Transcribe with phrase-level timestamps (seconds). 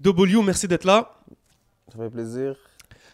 [0.00, 1.12] W, merci d'être là.
[1.92, 2.56] Ça fait plaisir.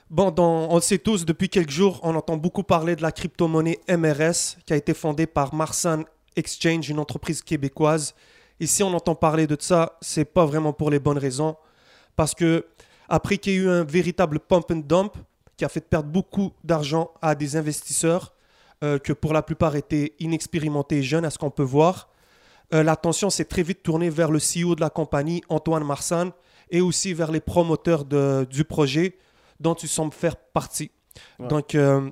[0.09, 3.11] Bon, dans- on le sait tous, depuis quelques jours, on entend beaucoup parler de la
[3.11, 6.05] crypto-monnaie MRS qui a été fondée par Marsan
[6.37, 8.15] Exchange, une entreprise québécoise.
[8.61, 11.57] Ici, on entend parler de ça, c'est pas vraiment pour les bonnes raisons.
[12.15, 12.67] Parce que,
[13.09, 15.15] après qu'il y ait eu un véritable pump and dump
[15.57, 18.33] qui a fait perdre beaucoup d'argent à des investisseurs,
[18.85, 22.09] euh, que pour la plupart étaient inexpérimentés et jeunes, à ce qu'on peut voir,
[22.75, 26.31] euh, l'attention s'est très vite tournée vers le CEO de la compagnie, Antoine Marsan,
[26.71, 29.17] et aussi vers les promoteurs de- du projet
[29.61, 30.91] dont tu sembles faire partie.
[31.39, 31.49] Ouais.
[31.49, 32.11] Donc, euh,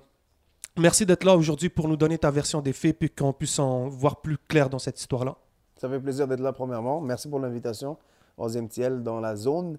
[0.79, 3.89] merci d'être là aujourd'hui pour nous donner ta version des faits, puis qu'on puisse en
[3.89, 5.37] voir plus clair dans cette histoire-là.
[5.81, 7.01] Ça fait plaisir d'être là, premièrement.
[7.01, 7.97] Merci pour l'invitation.
[8.39, 9.79] 11e TL dans la zone.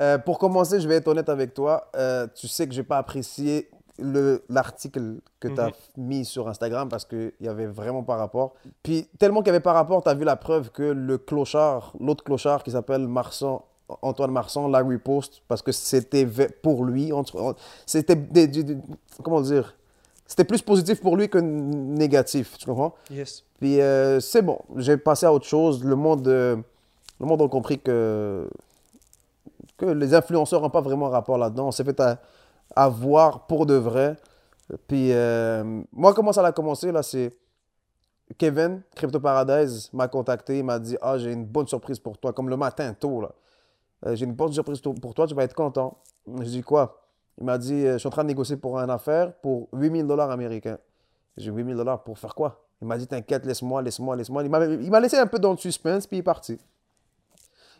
[0.00, 1.88] Euh, pour commencer, je vais être honnête avec toi.
[1.96, 3.70] Euh, tu sais que je n'ai pas apprécié
[4.00, 5.72] le- l'article que tu as Mhm.
[5.98, 8.54] mis sur Instagram parce qu'il n'y avait vraiment pas rapport.
[8.82, 11.92] Puis, tellement qu'il n'y avait pas rapport, tu as vu la preuve que le clochard,
[12.00, 13.62] l'autre clochard qui s'appelle Marsan,
[14.02, 16.26] Antoine Marsan, l'a repost parce que c'était
[16.62, 17.12] pour lui.
[17.86, 18.18] C'était
[19.22, 19.74] comment dire
[20.26, 22.56] C'était plus positif pour lui que négatif.
[22.58, 22.94] Tu comprends?
[23.10, 23.44] Yes.
[23.60, 25.84] puis euh, c'est bon, j'ai passé à autre chose.
[25.84, 26.56] Le monde, euh,
[27.20, 28.48] le monde a compris que,
[29.76, 31.68] que les influenceurs n'ont pas vraiment rapport là-dedans.
[31.68, 32.18] On s'est fait à-
[32.74, 34.16] avoir pour de vrai.
[34.88, 37.32] Puis euh, moi, comment ça a commencé là, c'est
[38.38, 42.32] Kevin, Crypto Paradise, m'a contacté, il m'a dit Ah, j'ai une bonne surprise pour toi,
[42.32, 43.30] comme le matin tôt là.
[44.06, 45.98] Euh, j'ai une bonne surprise pour toi, tu vas être content.
[46.26, 47.00] Je dis quoi?
[47.38, 50.06] Il m'a dit euh, Je suis en train de négocier pour une affaire pour 8000
[50.06, 50.78] dollars américains.
[51.36, 52.66] J'ai 8000 dollars pour faire quoi?
[52.80, 54.42] Il m'a dit T'inquiète, laisse-moi, laisse-moi, laisse-moi.
[54.44, 54.50] Il
[54.90, 56.58] m'a- laissé un peu dans le suspense, puis il est parti.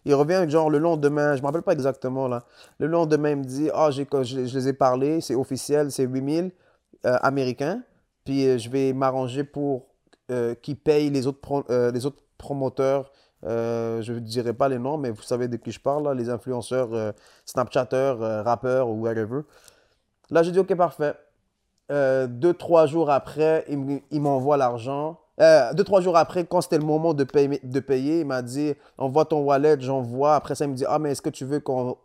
[0.07, 2.45] Il revient genre le lendemain, je me rappelle pas exactement là.
[2.79, 6.51] Le lendemain, il me dit Ah, j'ai, je, les ai parlé, c'est officiel, c'est 8000
[7.07, 7.83] euh, américains.
[8.25, 9.87] Puis euh, je vais m'arranger pour
[10.31, 13.11] euh, qu'ils payent les autres, les autres promoteurs.
[13.45, 16.31] Euh, je ne dirai pas les noms, mais vous savez de qui je parle, les
[16.31, 17.13] influenceurs, euh,
[17.45, 19.43] Snapchatters, euh, rappeurs ou whatever.
[20.31, 21.15] Là, j'ai dit Ok, parfait.
[21.93, 25.19] Euh, deux, trois jours après, il, m'envoie l'argent.
[25.41, 28.41] Euh, deux, trois jours après, quand c'était le moment de payer, de payer il m'a
[28.41, 30.35] dit Envoie ton wallet, j'envoie.
[30.37, 31.99] Après ça, il me dit Ah, mais est-ce que tu veux qu'on.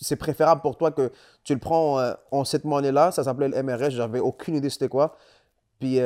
[0.00, 1.10] C'est préférable pour toi que
[1.42, 1.98] tu le prends
[2.30, 3.10] en cette monnaie-là?
[3.12, 3.90] Ça s'appelait le MRS.
[3.90, 5.16] J'avais aucune idée c'était quoi.
[5.80, 5.98] Puis,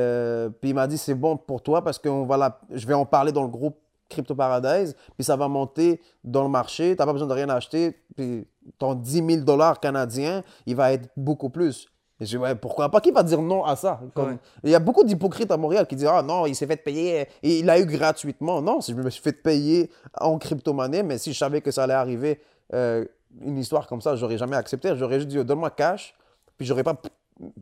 [0.60, 2.60] puis il m'a dit C'est bon pour toi parce que va la...
[2.70, 3.76] je vais en parler dans le groupe
[4.12, 4.94] Crypto Paradise.
[5.16, 6.94] Puis ça va monter dans le marché.
[6.94, 7.96] Tu n'as pas besoin de rien acheter.
[8.16, 8.46] Puis
[8.78, 11.88] ton 10 000 dollars canadiens, il va être beaucoup plus.
[12.20, 13.00] Et je dis, ouais, pourquoi pas?
[13.00, 14.00] Qui va dire non à ça?
[14.14, 14.38] Comme- Ouais.
[14.62, 17.26] Il y a beaucoup d'hypocrites à Montréal qui disent, ah non, il s'est fait payer
[17.42, 18.62] et il l'a eu gratuitement.
[18.62, 19.90] Non, je me suis fait payer
[20.20, 22.40] en crypto-monnaie, mais si je savais que ça allait arriver,
[22.74, 23.04] euh,
[23.40, 24.94] une histoire comme ça, j'aurais jamais accepté.
[24.94, 26.14] J'aurais juste dit, oh, donne-moi cash.
[26.56, 26.94] Puis j'aurais pas.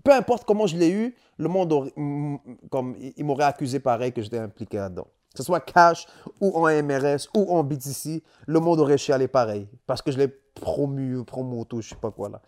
[0.05, 2.37] Peu importe comment je l'ai eu, le monde aurait- mm,
[2.71, 5.07] comme, il il m'aurait accusé pareil que j'étais impliqué là-dedans.
[5.33, 6.07] Que ce soit cash
[6.41, 9.69] ou en MRS ou en BTC, le monde aurait chialé pareil.
[9.87, 12.41] Parce que je l'ai promu, promoto, je sais pas quoi là.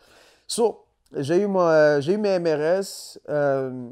[0.48, 0.84] So,
[1.14, 3.88] j'ai eu, mon, euh, eu mes MRS, euh,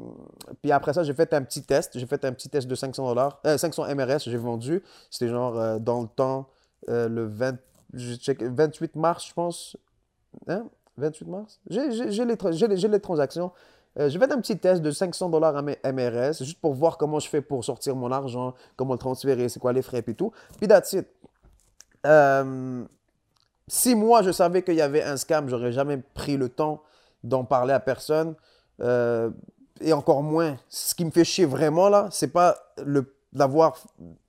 [0.61, 1.97] puis après ça, j'ai fait un petit test.
[1.97, 4.83] J'ai fait un petit test de 500 dollars, euh, 500 MRS, j'ai vendu.
[5.09, 6.47] C'était genre euh, dans le temps,
[6.89, 7.57] euh, le 20,
[7.93, 9.77] je check- 28 mars, je pense.
[10.47, 10.65] Hein?
[10.97, 11.59] 28 mars?
[11.69, 13.51] J'ai, les, tra- les- les transactions.
[13.99, 16.97] Euh, j'ai fait un petit test de 500 dollars à mes MRS, juste pour voir
[16.97, 20.15] comment je fais pour sortir mon argent, comment le transférer, c'est quoi les frais, puis
[20.15, 20.31] tout.
[20.57, 21.07] Puis that's it.
[22.05, 22.83] Euh,
[23.67, 26.81] si moi, je savais qu'il y avait un scam, j'aurais jamais pris le temps
[27.23, 28.35] d'en parler à personne.
[28.81, 29.29] Euh,
[29.81, 33.77] et encore moins, ce qui me fait chier vraiment, là, c'est pas le d'avoir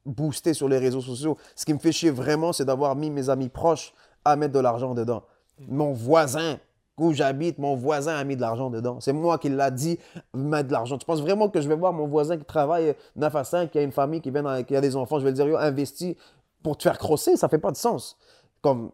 [0.07, 1.37] boosté sur les réseaux sociaux.
[1.57, 3.93] Ce qui me fait chier vraiment, c'est d'avoir mis mes amis proches
[4.25, 5.25] à mettre de l'argent dedans.
[5.67, 6.59] Mon voisin
[6.99, 9.01] où j'habite, mon voisin a mis de l'argent dedans.
[9.01, 9.99] C'est moi qui l'a dit,
[10.35, 10.99] mettre de l'argent.
[10.99, 13.79] Tu penses vraiment que je vais voir mon voisin qui travaille 9 à 5, qui
[13.79, 16.15] a une famille, qui, vient qui a des enfants, je vais lui dire, yo, investis
[16.63, 18.17] pour te faire crosser, ça fait pas de sens.
[18.61, 18.91] Comme,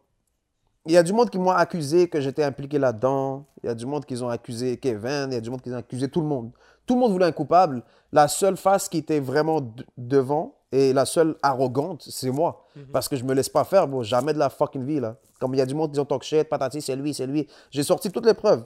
[0.87, 3.45] il y a du monde qui m'a accusé que j'étais impliqué là-dedans.
[3.63, 5.27] Il y a du monde qui ont accusé Kevin.
[5.29, 6.51] Il y a du monde qui ont accusé tout le monde.
[6.87, 7.83] Tout le monde voulait un coupable.
[8.11, 12.67] La seule face qui était vraiment de- devant et la seule arrogante, c'est moi.
[12.93, 14.03] Parce que je me laisse pas faire, bro.
[14.03, 15.17] Jamais de la fucking vie, là.
[15.41, 17.49] Comme il y a du monde qui ont talk shit, patati, c'est lui, c'est lui.
[17.71, 18.65] J'ai sorti toutes les preuves.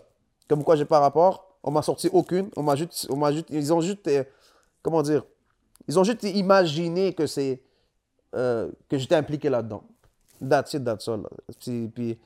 [0.49, 1.57] Comme quoi j'ai pas rapport.
[1.63, 2.51] On m'a sorti aucune.
[2.57, 4.25] On m'a juste, on m'a juste, ils ont juste, euh,
[4.83, 5.25] comment dire,
[5.87, 7.63] ils ont juste imaginé que c'est,
[8.35, 9.85] euh, que j'étais impliqué là-dedans.
[10.47, 11.23] That's it, that's all.
[11.61, 12.19] Puis, puis,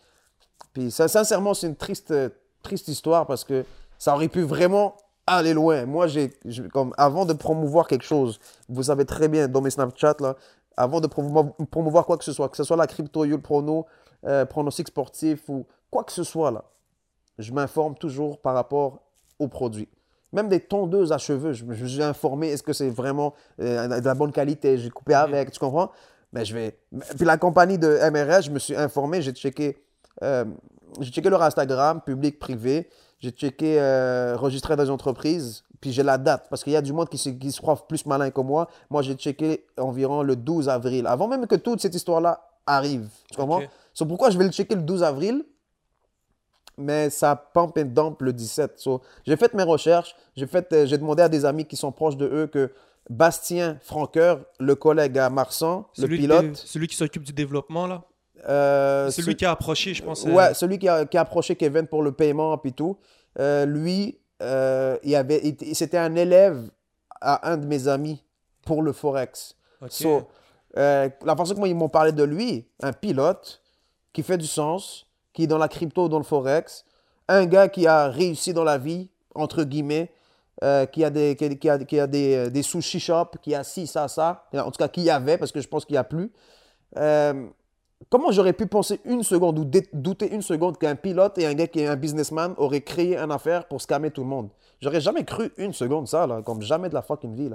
[0.72, 2.14] puis ça, sincèrement, c'est une triste,
[2.62, 3.64] triste histoire parce que
[3.98, 4.96] ça aurait pu vraiment
[5.26, 5.86] aller loin.
[5.86, 6.30] Moi, j'ai,
[6.72, 8.38] comme avant de promouvoir quelque chose,
[8.68, 10.36] vous savez très bien dans mes Snapchat, là,
[10.76, 13.86] avant de promouvoir, promouvoir quoi que ce soit, que ce soit la crypto, Yule Prono,
[14.26, 16.64] euh, pronostic sportif ou quoi que ce soit, là,
[17.38, 19.00] je m'informe toujours par rapport
[19.38, 19.88] aux produits.
[20.32, 23.34] Même des tondeuses à cheveux, je me je me suis informé, est-ce que c'est vraiment
[23.60, 25.90] euh, de la bonne qualité, j'ai coupé avec, tu comprends?
[26.32, 26.78] Mais je vais.
[27.16, 29.76] Puis la compagnie de MRS, je me suis informé, j'ai checké,
[30.22, 30.44] euh,
[31.00, 32.88] j'ai checké leur Instagram, public, privé.
[33.18, 36.82] J'ai checké euh, registré dans les entreprises, puis j'ai la date, parce qu'il y a
[36.82, 38.68] du monde qui se, qui se croit plus malin que moi.
[38.90, 43.08] Moi, j'ai checké environ le 12 avril, avant même que toute cette histoire-là arrive.
[43.30, 43.58] Tu comprends?
[43.58, 43.68] Ok.
[43.94, 45.44] C'est pourquoi je vais le checker le 12 avril,
[46.76, 48.74] mais ça pump and dump le 17.
[48.76, 51.92] So, j'ai fait mes recherches, j'ai fait, euh, j'ai demandé à des amis qui sont
[51.92, 52.70] proches de eux que
[53.08, 58.02] Bastien Franqueur, le collègue à Marsan, le pilote, qui, celui qui s'occupe du développement, là?
[58.48, 60.26] Euh, celui ce- qui a approché, je pense.
[60.26, 62.96] euh, Ouais, celui qui a, qui a approché Kevin pour le paiement et tout.
[63.38, 66.70] Euh, lui, euh, il avait, il- c'était un élève
[67.20, 68.22] à un de mes amis
[68.64, 69.56] pour le Forex.
[69.80, 69.88] ok.
[69.90, 70.22] So,
[70.76, 73.62] euh, la façon moi, ils m'ont parlé de lui, un pilote
[74.12, 76.84] qui fait du sens, qui est dans la crypto, dans le Forex,
[77.28, 80.10] un gars qui a réussi dans la vie, entre guillemets,
[80.64, 83.54] euh, qui a des, qui, qui a, qui a des, euh, des sushi shops, qui
[83.54, 84.46] a ci, ça, ça.
[84.54, 86.32] En tout cas, qui y avait, parce que je pense qu'il n'y a plus.
[86.96, 87.46] Euh,
[88.08, 91.66] comment j'aurais pu penser une seconde ou douter une seconde qu'un pilote et un gars
[91.66, 94.48] qui est un businessman auraient créé une affaire pour scammer tout le monde?
[94.80, 97.50] J'aurais jamais cru une seconde ça, là, comme jamais de la fucking vie.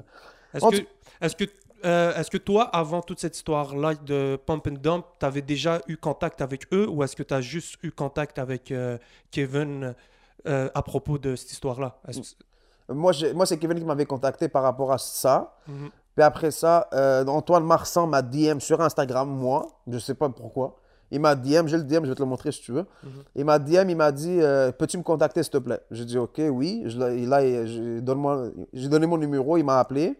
[0.54, 0.88] Est-ce que, tout-
[1.22, 1.44] est-ce que,
[1.86, 5.98] euh, que toi, avant toute cette histoire-là de Pump and Dump, tu avais déjà eu
[5.98, 8.98] contact avec eux ou est-ce que tu as juste eu contact avec euh,
[9.30, 9.94] Kevin
[10.48, 12.00] euh, à propos de cette histoire-là?
[12.90, 15.56] Moi, moi c'est Kevin qui m'avait contacté par rapport à ça.
[15.68, 15.90] Mhm.
[16.16, 19.68] Puis après ça, euh, Antoine Marsan m'a DM sur Instagram, moi.
[19.88, 20.76] Je sais pas pourquoi.
[21.14, 22.86] Il m'a DM, j'ai le DM, je vais te le montrer si tu veux.
[23.04, 23.10] Mhm.
[23.36, 25.80] Il m'a DM, il m'a dit euh, Peux-tu me contacter, s'il te plaît?
[25.92, 26.84] J'ai dit Ok, oui.
[26.88, 30.18] Je, l'ai- là, il- j'ai donne-moi- j'ai donné mon numéro, il m'a appelé.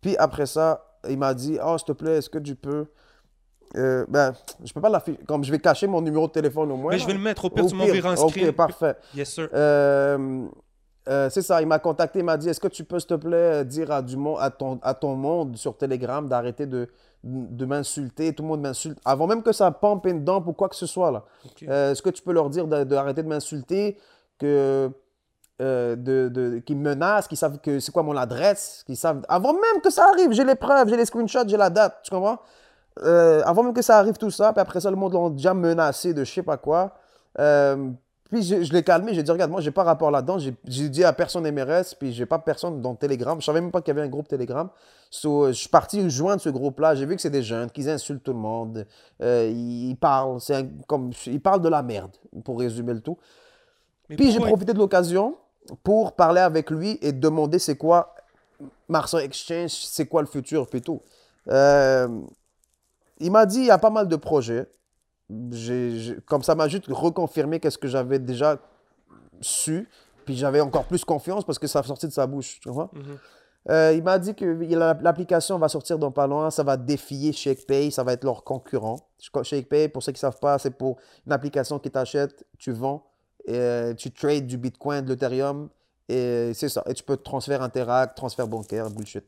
[0.00, 2.86] Puis après ça, il m'a dit Oh, s'il te plaît, est-ce que tu peux.
[3.76, 5.18] Euh, ben, je peux pas l'afficher.
[5.26, 6.92] Comme je vais cacher mon numéro de téléphone au moins.
[6.92, 8.48] Mais je vais le mettre, au pire, tu m'enverras screen.
[8.50, 8.96] Ok, parfait.
[9.14, 9.48] Yes, sir.
[9.52, 10.46] Euh,
[11.08, 13.14] euh, c'est ça, il m'a contacté, il m'a dit Est-ce que tu peux, s'il te
[13.14, 16.88] plaît, dire à, du monde, à, ton, à ton monde sur Telegram d'arrêter de,
[17.22, 18.98] de m'insulter Tout le monde m'insulte.
[19.04, 21.10] Avant même que ça pompe une dent ou quoi que ce soit.
[21.10, 21.24] là.
[21.68, 23.98] Euh, Est-ce que tu peux leur dire de- d'arrêter de, m'insulter
[24.38, 24.90] que,
[25.60, 29.22] euh, de, de, Qu'ils me menacent, qu'ils savent que c'est quoi mon adresse qu'ils savent...
[29.28, 32.10] Avant même que ça arrive, j'ai les preuves, j'ai les screenshots, j'ai la date, tu
[32.10, 32.38] comprends?
[33.02, 35.52] Euh, Avant même que ça arrive tout ça, puis après ça, le monde l'a déjà
[35.54, 36.92] menacé de je sais pas quoi.
[37.38, 37.90] Euh,
[38.34, 40.38] puis je, je l'ai calmé, j'ai dit, regarde, moi, j'ai pas rapport là-dedans.
[40.40, 43.40] J'ai dit à personne MRS, puis j'ai pas personne dans Telegram.
[43.40, 44.68] Je savais même pas qu'il y avait un groupe Telegram.
[45.08, 46.96] So, je suis parti joindre ce groupe-là.
[46.96, 48.88] J'ai vu que c'est des jeunes, qu'ils insultent tout le monde.
[49.22, 52.10] Euh, ils parlent, c'est comme, ils parlent de la merde,
[52.44, 53.16] pour résumer le tout.
[54.08, 55.36] Mais Puis j'ai profité de l'occasion
[55.84, 58.16] pour parler avec lui et demander c'est quoi
[58.88, 61.00] Marsan Exchange, c'est quoi le futur, puis tout.
[61.46, 62.08] Euh,
[63.20, 64.66] il m'a dit il y a pas mal de projets.
[66.26, 68.58] Comme ça m'a juste reconfirmé qu'est-ce que j'avais déjà
[69.40, 69.88] su.
[70.24, 72.58] Puis j'avais encore plus confiance parce que ça a sorti de sa bouche.
[72.60, 72.90] Tu vois?
[72.92, 73.18] Mhm.
[73.70, 74.44] Euh, il m'a dit que
[75.02, 78.96] l'application va sortir dans pas loin, ça va défier ShakePay, ça va être leur concurrent.
[79.18, 83.06] ShakePay, pour ceux qui ne savent pas, c'est pour une application qui t'achète, tu vends,
[83.46, 85.70] et, tu trades du Bitcoin, de l'Ethereum,
[86.10, 86.82] et c'est ça.
[86.86, 89.24] Et tu peux transfert Interact, transfert bancaire, bullshit.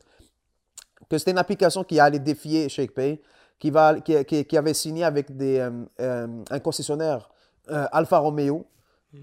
[1.09, 3.19] Que c'était une application qui allait défier ShakePay,
[3.59, 7.29] qui, va, qui, qui- qui avait signé avec des, euh, euh, un concessionnaire,
[7.69, 8.65] euh, Alfa Romeo,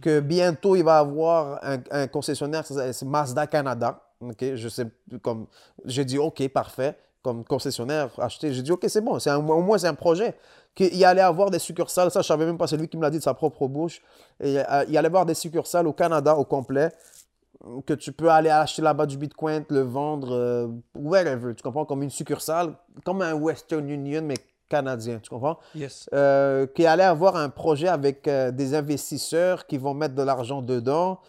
[0.01, 4.01] que bientôt il va avoir un, un concessionnaire, c'est Mazda Canada.
[4.21, 4.87] ok je sais,
[5.23, 5.47] comme
[5.85, 8.53] j'ai dit ok parfait, comme concessionnaire acheté.
[8.53, 10.35] J'ai dit ok c'est bon, c'est un- au moins c'est un projet.
[10.75, 13.11] Qu'il allait avoir des succursales, ça je savais même pas, c'est lui qui me l'a
[13.11, 14.03] dit de sa propre bouche.
[14.41, 16.91] Et, euh, il allait avoir des succursales au Canada au complet
[17.87, 22.03] que tu peux aller acheter là-bas du Bitcoin, le vendre euh, wherever, tu comprends, comme
[22.03, 24.35] une succursale, comme un Western Union mais
[24.69, 25.59] canadien, tu comprends?
[25.75, 26.09] Yes.
[26.13, 30.63] euh, qui allait avoir un projet avec euh, des investisseurs qui vont mettre de l'argent
[30.63, 31.21] dedans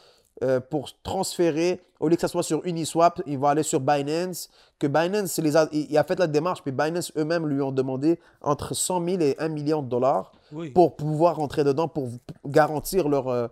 [0.43, 4.49] euh, pour transférer, au lieu que ça soit sur Uniswap, il va aller sur Binance,
[4.79, 8.19] que Binance, les a, il a fait la démarche, puis Binance eux-mêmes lui ont demandé
[8.41, 10.71] entre 100 000 et 1 million de dollars Oui.
[10.71, 12.09] pour pouvoir rentrer dedans, pour
[12.45, 13.49] garantir leur,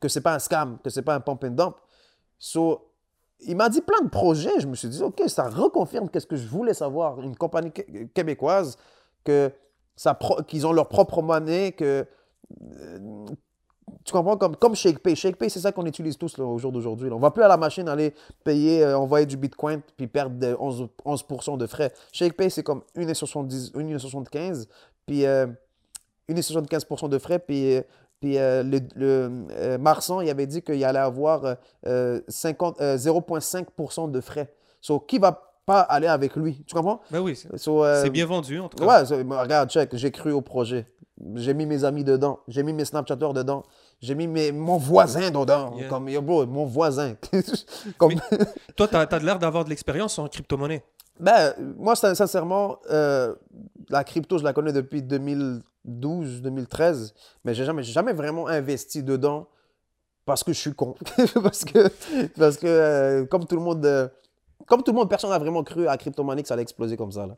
[0.00, 1.76] que c'est pas un scam, que c'est pas un pump and dump.
[2.44, 2.88] So,
[3.38, 4.58] il m'a dit plein de projets.
[4.58, 7.20] Je me suis dit, OK, ça reconfirme qu'est-ce que je voulais savoir.
[7.20, 8.76] Une compagnie qué- québécoise,
[9.22, 9.52] que
[10.48, 12.04] qu'ils ont leur propre monnaie, que.
[12.72, 13.26] euh,
[14.04, 14.36] tu comprends?
[14.36, 15.14] Comme, comme ShakePay.
[15.14, 17.08] ShakePay, c'est ça qu'on utilise tous au jour d'aujourd'hui.
[17.12, 20.56] On va plus à la machine aller payer, euh, envoyer du Bitcoin puis perdre de
[20.58, 21.92] 11, 11% de frais.
[22.12, 24.66] ShakePay, c'est comme 1,70 1,75
[25.06, 25.46] puis euh,
[26.28, 27.38] 1,75% de frais.
[27.38, 27.82] Puis, euh,
[28.22, 31.54] puis euh, le, le, euh, Marsan, il avait dit qu'il allait avoir euh,
[31.88, 34.54] euh, 50, euh, 0,5% de frais.
[34.80, 36.62] So, qui va pas aller avec lui?
[36.64, 37.00] Tu comprends?
[37.10, 39.02] Ben oui, c'est So, bien vendu en tout cas.
[39.04, 40.86] Ouais, regarde, check, j'ai cru au projet.
[41.34, 42.38] J'ai mis mes amis dedans.
[42.46, 43.64] J'ai mis mes Snapchatters dedans.
[44.00, 45.74] J'ai mis mes, mon voisin dedans.
[45.76, 45.88] Yeah.
[45.88, 47.14] Comme, yo, bro, mon voisin.
[47.98, 48.14] Comme,
[48.76, 50.84] Toi, tu as, l'air d'avoir de l'expérience en crypto-monnaie.
[51.22, 53.32] Ben, moi, sin- sincèrement, euh,
[53.88, 57.14] la crypto, je la connais depuis 2012, 2013,
[57.44, 59.46] mais j'ai jamais, jamais vraiment investi dedans
[60.24, 60.96] parce que je suis con.
[61.42, 61.88] parce que,
[62.36, 64.08] parce que euh, comme tout le monde, euh,
[64.66, 67.12] comme tout le monde, personne n'a vraiment cru à crypto-monnaie que ça allait exploser comme
[67.12, 67.24] ça.
[67.24, 67.36] Là.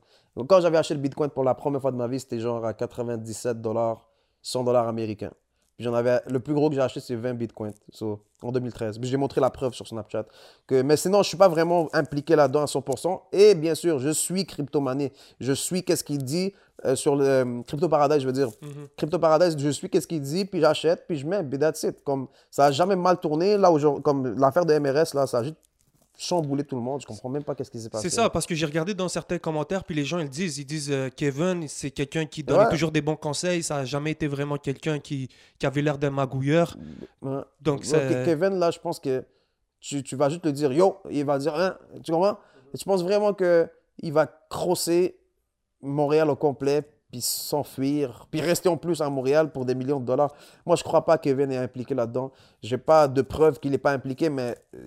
[0.48, 2.72] Quand j'avais acheté le Bitcoin pour la première fois de ma vie, c'était genre à
[2.72, 4.08] 97 dollars,
[4.40, 5.32] 100 dollars américains.
[5.76, 8.98] Puis j'en avais, le plus gros que j'ai acheté, c'est 20 bitcoins so, en 2013.
[8.98, 10.26] Puis j'ai montré la preuve sur Snapchat.
[10.66, 13.20] Que, mais sinon, je ne suis pas vraiment impliqué là-dedans à 100%.
[13.32, 15.12] Et bien sûr, je suis crypto-monnaie.
[15.40, 16.52] Je suis qu'est-ce qu'il dit
[16.84, 18.48] euh, sur le euh, Crypto Paradise, je veux dire.
[18.60, 18.88] Mhm.
[18.96, 22.02] Crypto Paradise, je suis qu'est-ce qu'il dit, puis j'achète, puis je mets, puis that's it.
[22.04, 23.56] Comme, ça n'a jamais mal tourné.
[23.56, 23.72] Là,
[24.02, 25.56] comme l'affaire de MRS, là, ça a juste
[26.16, 27.00] chamboulé tout le monde.
[27.00, 28.08] Je comprends même pas qu'est-ce qui s'est passé.
[28.08, 30.64] C'est ça, parce que j'ai regardé dans certains commentaires, puis les gens ils disent, ils
[30.64, 32.68] disent euh, Kevin, c'est quelqu'un qui Ouais.
[32.70, 35.28] toujours des bons conseils, ça n'a jamais été vraiment quelqu'un qui,
[35.58, 36.76] qui avait l'air d'un magouilleur.
[37.22, 37.40] Ouais.
[37.60, 39.24] Donc Ouais, Kevin, là, je pense que
[39.80, 42.38] tu, tu vas juste le dire yo, il va dire hein, tu comprends?
[42.72, 43.68] Et tu penses vraiment que
[44.02, 45.16] il va crosser
[45.82, 50.04] Montréal au complet, puis s'enfuir, puis rester en plus à Montréal pour des millions de
[50.06, 50.32] dollars?
[50.66, 52.32] Moi, je crois pas que Kevin est impliqué là-dedans.
[52.62, 54.80] J'ai pas de preuves qu'il n'est pas impliqué, mais euh,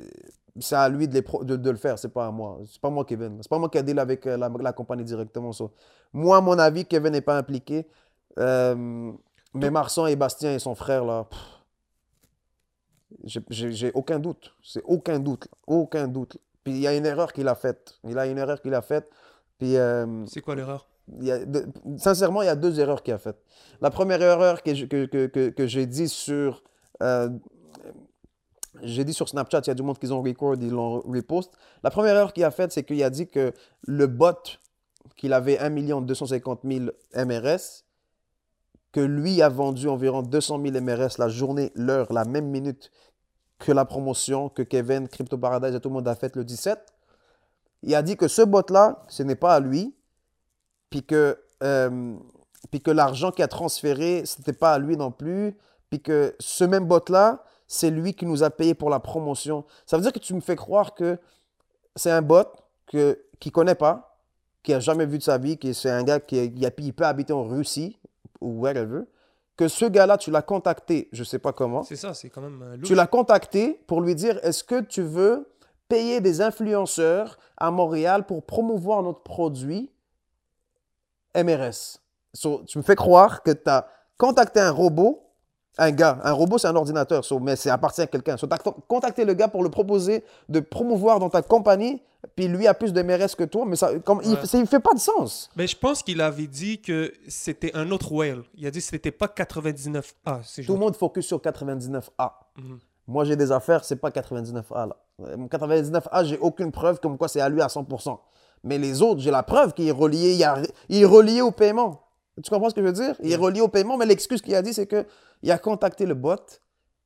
[0.59, 2.59] c'est à lui de, les pro- de, de le faire, c'est pas à moi.
[2.65, 3.37] C'est pas moi, Kevin.
[3.41, 5.51] C'est pas moi qui a deal avec euh, la, la compagnie directement.
[5.51, 5.71] so.
[6.13, 7.87] Moi, à mon avis, Kevin n'est pas impliqué.
[8.39, 9.11] Euh,
[9.53, 11.27] mais Marsan et Bastien et son frère, là,
[13.23, 14.53] j'ai- j'ai j'ai aucun doute.
[14.63, 15.45] C'est aucun doute.
[15.45, 15.57] là.
[15.67, 16.35] Aucun doute.
[16.35, 16.41] là.
[16.63, 17.95] Puis il y a une erreur qu'il a faite.
[18.03, 19.09] Il a une erreur qu'il a faite.
[19.57, 20.87] Puis euh, C'est quoi l'erreur?
[21.97, 23.41] sincèrement, il y a deux erreurs qu'il a faites.
[23.79, 26.63] La première erreur que, je- que, que, que, que j'ai dit sur.
[27.01, 27.29] euh,
[28.83, 31.51] j'ai dit sur Snapchat, il y a du monde qui ont record, ils l'ont repost.
[31.83, 33.53] La première erreur qu'il a faite, c'est qu'il a dit que
[33.85, 34.35] le bot,
[35.15, 37.83] qu'il avait 1 250 000 MRS,
[38.91, 42.91] que lui a vendu environ 200 000 MRS la journée, l'heure, la même minute
[43.59, 46.79] que la promotion que Kevin, Crypto Paradise et tout le monde a fait le 17.
[47.83, 49.95] Il a dit que ce bot-là, ce n'est pas à lui,
[50.89, 52.15] puis que, euh,
[52.71, 55.57] puis que l'argent qui a transféré, ce n'était pas à lui non plus,
[55.89, 59.65] puis que ce même bot-là, c'est lui qui nous a payé pour la promotion.
[59.85, 61.17] Ça veut dire que tu me fais croire que
[61.95, 62.45] c'est un bot
[62.85, 64.17] que, qui ne connaît pas,
[64.63, 67.05] qui n'a jamais vu de sa vie, qui c'est un gars qui, a- il peut
[67.05, 67.99] habiter en Russie
[68.41, 69.01] ou wherever,
[69.57, 72.41] que ce gars-là, tu l'as contacté, je ne sais pas comment, C'est ça, c'est quand
[72.41, 75.49] même euh, tu l'as contacté pour lui dire est-ce que tu veux
[75.89, 79.91] payer des influenceurs à Montréal pour promouvoir notre produit
[81.35, 81.99] MRS
[82.33, 85.23] So, Tu me fais croire que tu as contacté un robot,
[85.77, 86.19] un gars.
[86.23, 88.37] Un robot, c'est un ordinateur, so, mais c'est appartient à quelqu'un.
[88.37, 88.57] So, tu as
[88.87, 92.01] contacté le gars pour le proposer de promouvoir dans ta compagnie,
[92.35, 94.93] puis lui a plus de MRS que toi, mais ça, comme, il ne fait pas
[94.93, 95.49] de sens.
[95.55, 98.43] Mais je pense qu'il avait dit que c'était un autre whale.
[98.55, 100.39] Il a dit que c'était pas 99A.
[100.43, 102.31] C'est Tout le monde focus sur 99A.
[102.57, 102.79] Mhm.
[103.07, 104.87] Moi, j'ai des affaires, c'est pas 99A.
[104.87, 104.97] Là.
[105.25, 108.19] Euh, Mon 99A, j'ai aucune preuve comme quoi c'est à lui à 100%.
[108.63, 110.57] Mais les autres, j'ai la preuve qu'il est relié, il, y a-
[110.89, 112.01] il est relié au paiement.
[112.43, 113.15] Tu comprends ce que je veux dire?
[113.23, 116.13] Il est relié au paiement, mais l'excuse qu'il a dit, c'est qu'il a contacté le
[116.13, 116.35] bot,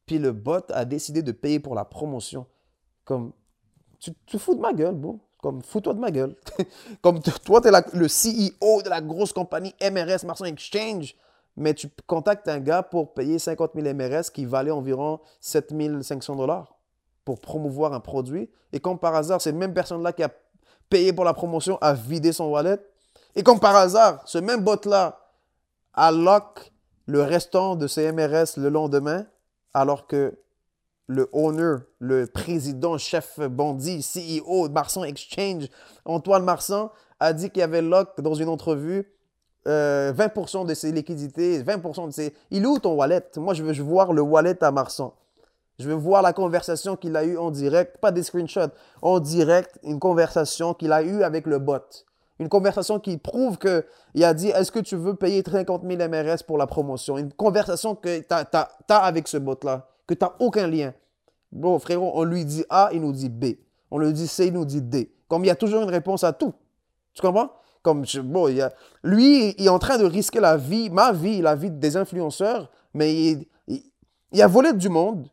[0.06, 2.46] puis le bot a décidé de payer pour la promotion.
[3.06, 3.32] Comme,
[4.00, 5.20] tu tu fous de ma gueule, bro.
[5.42, 6.36] Comme, fous-toi de ma gueule.
[7.02, 11.16] Comme, toi, tu es le CEO de la grosse compagnie MRS, Marsan Exchange,
[11.56, 16.36] mais tu contactes un gars pour payer 50 000 MRS qui valait environ 7 500
[16.36, 16.76] dollars
[17.26, 18.50] pour promouvoir un produit.
[18.72, 20.30] Et comme par hasard, cette même personne-là qui a
[20.90, 22.78] payé pour la promotion a vidé son wallet.
[23.36, 25.21] Et comme par hasard, ce même bot-là
[25.94, 26.72] a lock
[27.06, 29.26] le restant de ses MRS le lendemain,
[29.74, 30.38] alors que
[31.08, 35.68] le owner, le président, chef bandit, CEO de Marsan Exchange,
[36.06, 39.12] Antoine Marsan, a dit qu'il avait lock dans une entrevue
[39.68, 42.34] euh, 20% de ses liquidités, 20% de ses...
[42.50, 43.24] Il est où ton wallet?
[43.38, 45.14] Moi, je veux, je veux voir le wallet à Marsan.
[45.78, 48.72] Je veux voir la conversation qu'il a eue en direct, pas des screenshots,
[49.02, 52.06] en direct, une conversation qu'il a eue avec le bot.
[52.42, 56.44] Une conversation qui prouve qu'il a dit Est-ce que tu veux payer 50 000 MRS
[56.48, 57.20] pour la promotion?
[57.20, 60.92] Une conversation que tu as, avec ce bot-là, que tu n'as aucun lien.
[61.52, 63.46] Bon, frérot, on lui dit A, il nous dit B.
[63.92, 65.14] On lui dit C, il nous dit D.
[65.28, 66.52] Comme il y a toujours une réponse à tout.
[67.14, 67.52] Tu comprends?
[67.84, 71.42] Comme, bon, il a- lui, il est en train de risquer la vie, ma vie,
[71.42, 73.84] la vie des influenceurs, mais il, il-
[74.32, 75.28] il a volé du monde.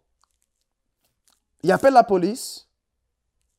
[1.63, 2.69] Il appelle la police.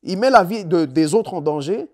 [0.04, 1.88] Il met la vie de- des autres en danger.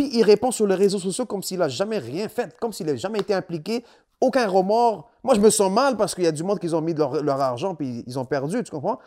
[0.00, 2.86] Puis il répond sur les réseaux sociaux comme s'il n'a jamais rien fait, comme s'il
[2.86, 3.84] n'a jamais été impliqué,
[4.18, 5.10] aucun remords.
[5.22, 7.38] Moi, je me sens mal parce qu'il y a du monde qui ont mis leur,
[7.38, 8.98] argent puis ils ont perdu, tu comprends?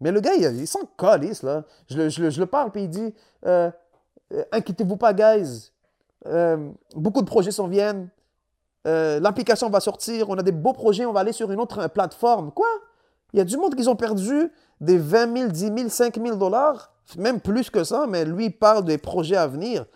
[0.00, 1.62] Mais le gars, il, s'en calisse, là.
[1.88, 3.14] Je le, je le- parle, puis il dit
[3.46, 3.70] euh,
[4.34, 5.70] euh, Inquiétez-vous pas, guys.
[6.26, 8.08] Euh, beaucoup de projets s'en viennent.
[8.84, 10.28] L'application va sortir.
[10.28, 11.06] On a des beaux projets.
[11.06, 12.50] On va aller sur une autre plateforme.
[12.50, 12.66] Quoi?
[13.32, 16.34] Il y a du monde qui ont perdu des 20 000, 10 000, 5 000
[16.34, 18.06] dollars, même plus que ça.
[18.08, 19.86] Mais lui, il parle des projets à venir.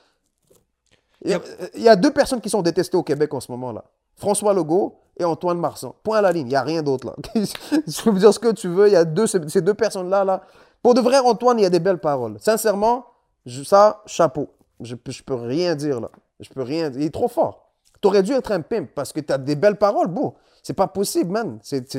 [1.26, 1.40] Il y, a,
[1.75, 3.85] il y a deux personnes qui sont détestées au Québec en ce moment-là.
[4.16, 5.95] François Legault et Antoine Marsan.
[6.02, 6.47] Point à la ligne.
[6.47, 7.14] Il n'y a rien d'autre là.
[7.35, 8.87] Je peux me dire ce que tu veux.
[8.88, 10.25] Il y a deux, ces deux personnes-là.
[10.25, 10.42] Là.
[10.83, 12.37] Pour de vrai, Antoine, il y a des belles paroles.
[12.40, 13.06] Sincèrement,
[13.45, 14.49] je- ça, chapeau.
[14.80, 16.11] Je, peux- je peux rien dire là.
[16.40, 17.00] Je peux rien dire.
[17.00, 17.71] Il est trop fort.
[18.00, 20.35] Tu aurais dû être un pimp parce que tu as des belles paroles, beau.
[20.62, 21.59] C'est pas possible, man.
[21.62, 21.99] C'est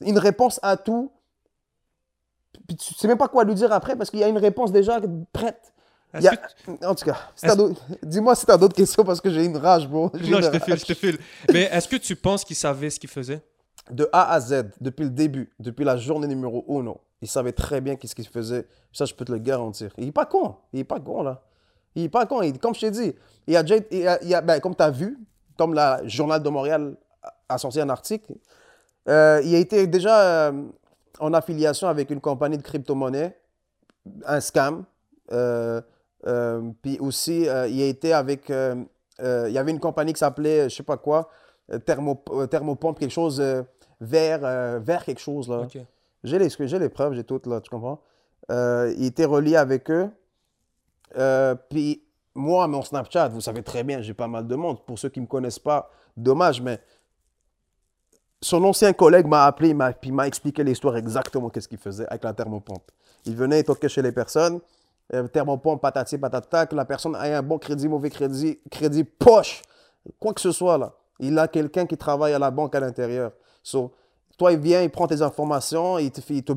[0.00, 1.10] une réponse à tout.
[2.66, 4.70] Puis tu sais même pas quoi lui dire après parce qu'il y a une réponse
[4.72, 5.00] déjà
[5.32, 5.72] prête.
[6.14, 7.46] Il Est-ce y a- que En tout cas, si
[8.02, 10.10] dis-moi si tu as d'autres questions parce que j'ai une rage, bro.
[10.14, 11.18] Non, je te file, je te file.
[11.52, 13.42] Mais est-ce que tu penses qu'il savait ce qu'il faisait?
[13.90, 17.80] De A à Z, depuis le début, depuis la journée numéro 1, il savait très
[17.80, 18.66] bien qu'est-ce qu'il faisait.
[18.92, 19.90] Ça, je peux te le garantir.
[19.98, 20.56] Il est pas con.
[20.72, 21.42] Il est pas con, là.
[21.94, 22.40] Il est pas con.
[22.42, 23.14] Il- comme je t'ai dit,
[23.46, 25.18] il y a déjà, il a, il y a- ben, comme tu as vu,
[25.58, 26.96] comme le Journal de Montréal
[27.48, 28.32] a sorti un article,
[29.08, 30.62] euh, il a été déjà euh,
[31.18, 33.36] en affiliation avec une compagnie de crypto-monnaie,
[34.26, 34.84] un scam.
[35.32, 35.80] Euh,
[36.82, 38.50] puis aussi, euh, il a été avec.
[38.50, 38.76] euh,
[39.20, 41.28] euh, il y avait une compagnie qui s'appelait, je sais pas quoi,
[41.72, 43.62] euh, Thermo, euh, Thermopompe, quelque chose euh,
[44.00, 45.66] vert, euh, vert quelque chose là.
[46.24, 48.00] J'ai les, les preuves, j'ai toutes là, tu comprends?
[48.50, 50.08] Euh, il était relié avec eux.
[51.16, 52.02] Euh, puis
[52.34, 54.84] moi, mon Snapchat, vous savez très bien, j'ai pas mal de monde.
[54.84, 56.80] Pour ceux qui ne me connaissent pas, dommage, mais
[58.40, 62.32] son ancien collègue m'a appelé, il m'a expliqué l'histoire exactement qu'est-ce qu'il faisait avec la
[62.32, 62.90] thermopompe.
[63.26, 64.60] Il venait, il toquait chez les personnes,
[65.12, 69.62] euh, thermopompe, patati, patata, que la personne ait un bon crédit, mauvais crédit, crédit poche,
[70.18, 70.92] quoi que ce soit là.
[71.18, 73.32] Il a quelqu'un qui travaille à la banque à l'intérieur.
[73.62, 73.92] So,
[74.36, 76.52] toi, il vient, il prend tes informations, il te, il te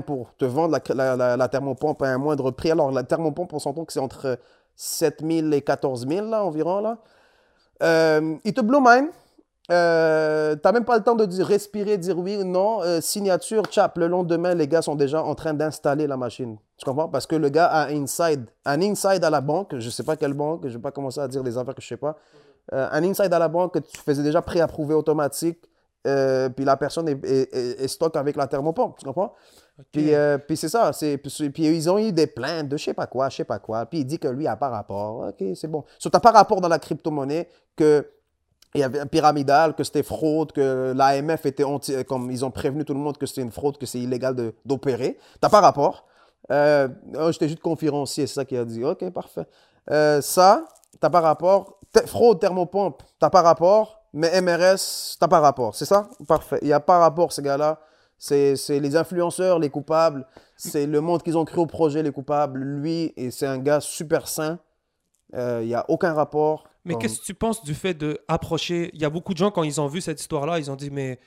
[0.00, 2.70] pour te vendre la, la, la- thermopompe à un moindre prix.
[2.70, 4.38] Alors, la thermopompe, on s'entend que c'est entre
[4.76, 6.80] 7 000 et 14 000 là, environ.
[6.80, 6.98] Là.
[7.82, 9.08] Euh, il te blow mind.
[9.72, 12.82] Euh, T'as même pas le temps de dire, respirer, dire oui ou non.
[12.82, 13.96] Euh, signature, chap.
[13.96, 16.56] Le lendemain, les gars sont déjà en train d'installer la machine.
[16.76, 17.08] Tu comprends?
[17.08, 19.74] Parce que le gars a un inside, un inside à la banque.
[19.78, 20.62] Je sais pas quelle banque.
[20.68, 22.16] Je vais pas commencer à dire des affaires que je sais pas.
[22.72, 25.58] Euh, un inside à la banque que tu faisais déjà pré-approuvé automatique.
[26.04, 28.98] Puis la personne est, est- est- est stock avec la thermopompe.
[28.98, 29.34] Tu comprends?
[29.92, 30.92] Puis, euh, puis c'est ça.
[30.92, 33.44] c'est- Puis, puis ils ont eu des plaintes de je sais pas quoi, je sais
[33.44, 33.86] pas quoi.
[33.86, 35.28] Puis il dit que lui a pas rapport.
[35.28, 35.84] OK, c'est bon.
[35.98, 38.04] So, tu pas rapport dans la crypto-monnaie que
[38.74, 42.44] il y avait un pyramidal, que c'était fraude, que l'AMF était anti, euh, comme ils
[42.44, 45.18] ont prévenu tout le monde que c'était une fraude, que c'est illégal d'opérer.
[45.40, 46.06] T'as pas rapport.
[46.50, 48.82] Euh, oh, J'étais juste conférencier, c'est ça qu'il a dit.
[48.84, 49.46] OK, parfait.
[49.90, 50.64] Euh, ça,
[51.00, 51.78] t'as pas rapport.
[52.06, 54.02] Fraude, thermopompe, t'as pas rapport.
[54.14, 55.74] Mais MRS, t'as pas rapport.
[55.74, 56.08] C'est ça?
[56.28, 56.58] Parfait.
[56.62, 57.80] Il n'y a pas rapport, ces gars-là.
[58.18, 60.26] C'est les influenceurs, les coupables.
[60.56, 62.60] C'est le monde qu'ils ont créé au projet, les coupables.
[62.60, 64.58] Lui, et c'est un gars super sain.
[65.34, 66.64] Euh, Il n'y a aucun rapport.
[66.84, 69.62] Mais qu'est-ce que tu penses du fait d'approcher Il y a beaucoup de gens, quand
[69.62, 71.18] ils ont vu cette histoire-là, ils ont dit, mais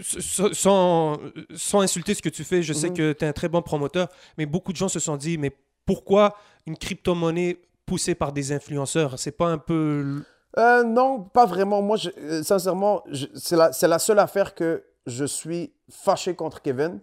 [0.00, 1.18] sans,
[1.54, 2.96] sans insulter ce que tu fais, je sais Mhm.
[2.96, 5.50] que tu es un très bon promoteur, mais beaucoup de gens se sont dit, mais
[5.84, 9.18] pourquoi une crypto-monnaie poussée par des influenceurs?
[9.18, 10.22] C'est pas un peu.
[10.58, 11.82] Euh, non, pas vraiment.
[11.82, 13.02] Moi, je- euh, sincèrement,
[13.34, 17.00] c'est la, la seule affaire que je suis fâché contre Kevin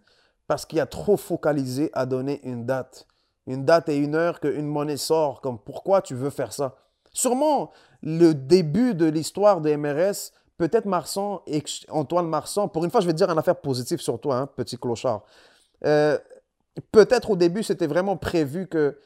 [0.48, 3.06] parce qu'il a trop focalisé à donner une date.
[3.48, 5.42] Une date et une heure qu'une monnaie sort.
[5.42, 6.76] Comme pourquoi tu veux faire ça?
[7.12, 13.02] Sûrement, le début de l'histoire de MRS, peut-être Marsan, et Antoine Marsan, pour une fois,
[13.02, 15.24] je vais te dire une affaire positive sur toi, hein, petit clochard.
[15.86, 16.18] Euh,
[16.92, 18.98] peut-être au début, c'était vraiment prévu que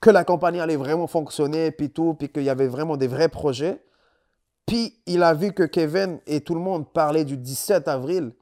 [0.00, 3.28] que la compagnie allait vraiment fonctionner, puis tout, puis qu'il y avait vraiment des vrais
[3.28, 3.82] projets.
[4.66, 8.32] Puis il a vu que Kevin et tout le monde parlaient du 17 avril.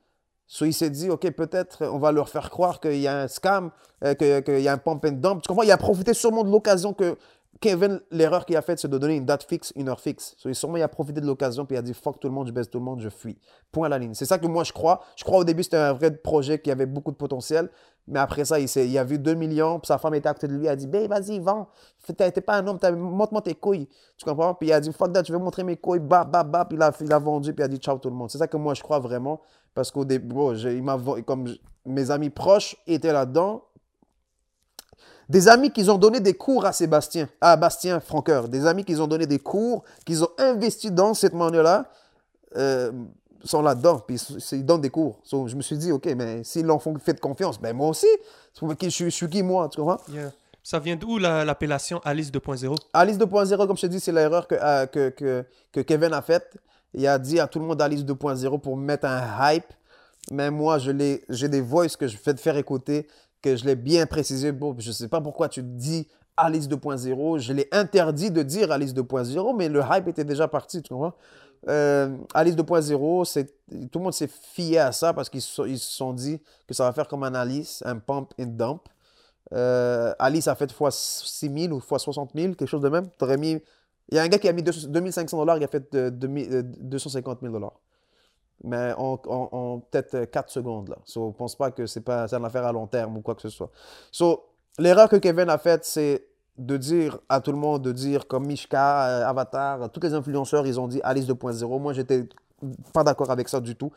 [0.47, 3.29] So, il s'est dit, OK, peut-être on va leur faire croire qu'il y a un
[3.29, 3.71] scam,
[4.05, 5.43] euh, qu'il y a un pump and dump.
[5.43, 5.63] Tu comprends?
[5.63, 7.17] Il a profité sûrement de l'occasion que
[7.61, 10.35] Kevin, l'erreur qu'il a faite, c'est de donner une date fixe, une heure fixe.
[10.39, 12.47] So, sûrement, il a profité de l'occasion, puis il a dit, fuck tout le monde,
[12.47, 13.39] je baisse tout le monde, je fuis.
[13.73, 14.15] Point à la ligne.
[14.15, 15.01] C'est ça que moi, je crois.
[15.17, 17.71] Je crois au début, c'était un vrai projet qui avait beaucoup de potentiel.
[18.07, 20.55] Mais après ça, il, a vu 2 millions, puis sa femme était à côté de
[20.55, 20.67] lui.
[20.67, 21.69] Elle a dit, ben vas-y, vends.
[22.17, 23.89] T'es pas un homme, montre-moi tes couilles.
[24.19, 24.55] Tu comprends?
[24.55, 26.01] Puis il a dit, fuck that, je vais montrer mes couilles.
[26.01, 26.67] Bah, bah, bah.
[26.67, 28.31] Puis il a, vendu, puis il a dit, ciao tout le monde.
[28.31, 29.41] C'est ça que moi, je crois vraiment.
[29.75, 31.47] Parce qu'au début, il m'a comme
[31.87, 33.65] mes amis proches étaient là-dedans.
[35.29, 38.49] Des amis qui ont donné des cours à Sébastien, à Bastien Franqueur.
[38.49, 41.91] Des amis qui ont donné des cours, qui ont investi dans cette monnaie-là.
[42.57, 42.93] euh,
[43.47, 44.17] sont là-dedans, puis
[44.53, 45.19] ils donnent des cours.
[45.23, 48.07] So, je me suis dit, OK, mais s'ils l'ont fait confiance, ben moi aussi.
[48.59, 49.99] Je, suis- je suis qui, moi, tu comprends?
[50.11, 50.31] Yeah.
[50.63, 54.49] Ça vient d'où la- l'appellation Alice 2.0 Alice 2.0, comme je te dis, c'est l'erreur
[54.49, 56.57] que, euh, que, que, que Kevin a faite.
[56.95, 59.71] Il a dit à tout le monde Alice 2.0 pour mettre un hype.
[60.31, 60.91] Mais moi, je
[61.29, 63.07] j'ai des voices que je fais te faire écouter,
[63.45, 64.53] je l'ai bien précisé.
[64.53, 67.39] Bon, je ne sais pas pourquoi tu dis Alice 2.0.
[67.39, 71.15] Je l'ai interdit de dire Alice 2.0, mais le hype était déjà parti, tu comprends?
[71.69, 73.55] Euh, Alice 2.0, c'est-
[73.91, 76.93] tout le monde s'est fié à ça parce qu'ils se sont, dit que ça va
[76.93, 78.83] faire comme un Alice, un pump and dump.
[79.53, 83.07] Euh, Alice a fait fois 6 000 ou fois 60 000, quelque chose de même.
[84.11, 86.11] Il y a un gars qui a mis 200 2500 dollars, il a fait euh,
[86.11, 87.73] 2000 euh, 250 000 dollars.
[88.63, 90.89] Mais en, en- peut-être 4 secondes.
[90.89, 90.97] Là.
[91.05, 93.43] So, je pense pas que c'est pas une affaire à long terme ou quoi que
[93.43, 93.71] ce soit.
[94.11, 94.45] So,
[94.79, 98.47] l'erreur que Kevin a faite, c'est de dire à tout le monde, de dire comme
[98.47, 101.79] Mishka, euh, Avatar, tous les influenceurs, ils ont dit Alice 2.0.
[101.81, 102.29] Moi, j'étais
[102.93, 103.91] pas d'accord avec ça du tout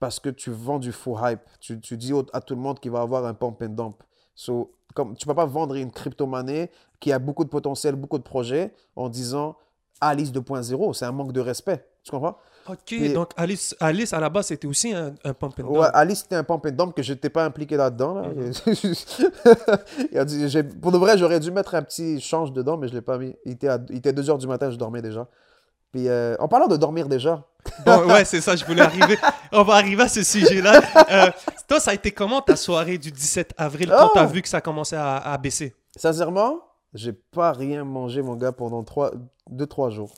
[0.00, 1.40] parce que tu vends du faux hype.
[1.60, 4.02] Tu, tu dis à tout le monde qu'il va avoir un pump and dump.
[4.34, 8.22] So, comme, tu peux pas vendre une crypto-monnaie qui a beaucoup de potentiel, beaucoup de
[8.22, 9.56] projets en disant
[10.00, 10.92] Alice 2.0.
[10.92, 11.86] C'est un manque de respect.
[12.02, 12.36] Tu comprends?
[12.68, 15.76] Ok, Et- donc Alice, Alice à la base c'était aussi un, un pump and dump.
[15.76, 18.14] Ouais, Alice, c'était un pump and dump que je n'étais pas impliqué là-dedans.
[18.14, 18.28] là.
[20.48, 23.02] J'ai- pour de vrai, j'aurais dû mettre un petit change dedans, mais je ne l'ai
[23.02, 23.34] pas mis.
[23.44, 25.26] Il était, à- il était 2 h du matin, je dormais déjà.
[25.92, 27.44] Puis, euh, en parlant de dormir déjà,
[27.86, 29.16] Bon, ouais, c'est ça, je voulais arriver.
[29.50, 30.82] On va arriver à ce sujet-là.
[31.10, 31.30] Euh,
[31.66, 34.10] toi, ça a été comment ta soirée du 17 avril quand Oh!
[34.12, 35.74] t'as vu que ça commençait à, à baisser?
[35.96, 36.58] Sincèrement,
[36.92, 40.12] j'ai pas rien mangé, mon gars, pendant 2-3 jours.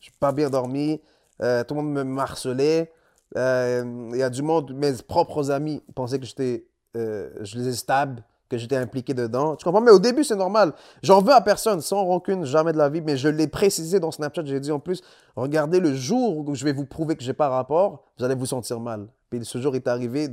[0.00, 1.00] Je n'ai pas bien dormi.
[1.40, 2.92] Euh, tout le monde me harcelait.
[3.36, 6.66] euh, Il y a du monde, mes propres amis pensaient que j'étais,
[6.96, 9.56] euh, je les stab, que j'étais impliqué dedans.
[9.56, 9.80] Tu comprends?
[9.80, 10.74] Mais au début, c'est normal.
[11.02, 13.00] J'en veux à personne, sans rancune, jamais de la vie.
[13.00, 14.44] Mais je l'ai précisé dans Snapchat.
[14.44, 15.00] J'ai dit en plus,
[15.36, 18.44] regardez le jour où je vais vous prouver que j'ai pas rapport, vous allez vous
[18.44, 19.06] sentir mal.
[19.30, 20.28] Puis ce jour est arrivé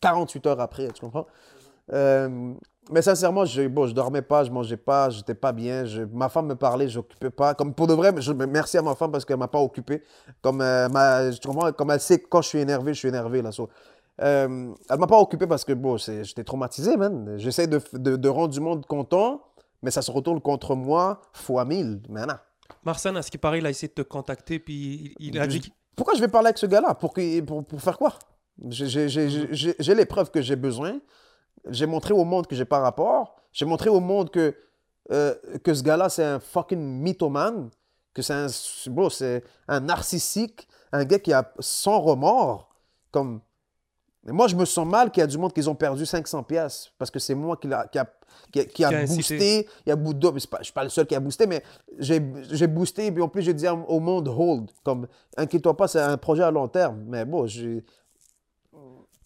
[0.00, 0.88] 48 heures après.
[0.88, 1.26] Tu comprends?
[2.90, 5.84] Mais sincèrement, je, bon, je dormais pas, je mangeais pas, j'étais pas bien.
[5.84, 7.54] je- ma femme me parlait, je n'occupais pas.
[7.54, 10.02] Comme pour de vrai, je, merci à ma femme parce qu'elle m'a pas occupé.
[10.42, 11.72] Comme, euh, ma, tu comprends?
[11.72, 13.42] comme elle sait que quand je suis énervé, je suis énervé.
[13.42, 13.68] Là, so,
[14.22, 17.34] euh, elle m'a pas occupé parce que bon, j'étais traumatisé, man.
[17.38, 19.42] J'essaie de, de, de rendre du monde content,
[19.82, 22.00] mais ça se retourne contre moi fois mille.
[22.08, 22.34] Mais non.
[22.84, 25.46] Marsan, à ce qui paraît, il a essayé de te contacter, puis il, il a
[25.46, 25.72] dit.
[25.96, 26.94] Pourquoi je vais parler avec ce gars-là?
[26.94, 27.14] Pour,
[27.46, 28.12] pour, pour faire quoi?
[28.68, 31.00] J'ai les preuves que j'ai besoin.
[31.70, 33.36] J'ai montré au monde que j'ai pas rapport.
[33.52, 34.54] J'ai montré au monde que,
[35.10, 37.70] euh, que ce gars-là, c'est un fucking mythomane.
[38.14, 38.46] Que c'est un,
[38.88, 40.68] bro, c'est un narcissique.
[40.92, 42.68] Un gars qui a sans remords.
[43.10, 43.40] Comme...
[44.28, 46.42] Et moi, je me sens mal qu'il y a du monde qui ont perdu 500
[46.42, 48.06] pièces parce que c'est moi qui, a, qui a,
[48.52, 49.16] qui a Qui a incité.
[49.16, 49.68] boosté.
[49.86, 51.62] Il y a bout je ne suis pas le seul qui a boosté, mais
[51.98, 53.06] j'ai boosté.
[53.06, 54.70] Et puis en plus, j'ai dit au monde, hold.
[54.82, 57.04] Comme, inquiète-toi pas, c'est un projet à long terme.
[57.06, 57.84] Mais bon, j'ai.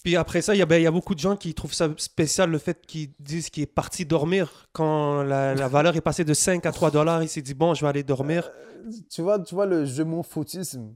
[0.03, 1.75] Puis après ça, il y, a, ben, il y a beaucoup de gens qui trouvent
[1.75, 6.01] ça spécial le fait qu'ils disent qu'il est parti dormir quand la, la valeur est
[6.01, 7.23] passée de 5 à 3 dollars.
[7.23, 8.51] Il s'est dit, bon, je vais aller dormir.
[9.11, 10.95] tu vois, tu vois le je m'en foutisme,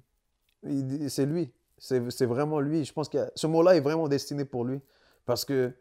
[1.08, 1.52] c'est lui.
[1.78, 2.84] C'est vraiment lui.
[2.84, 4.80] Je pense que ce mot-là est vraiment destiné pour lui.
[5.26, 5.72] Parce que,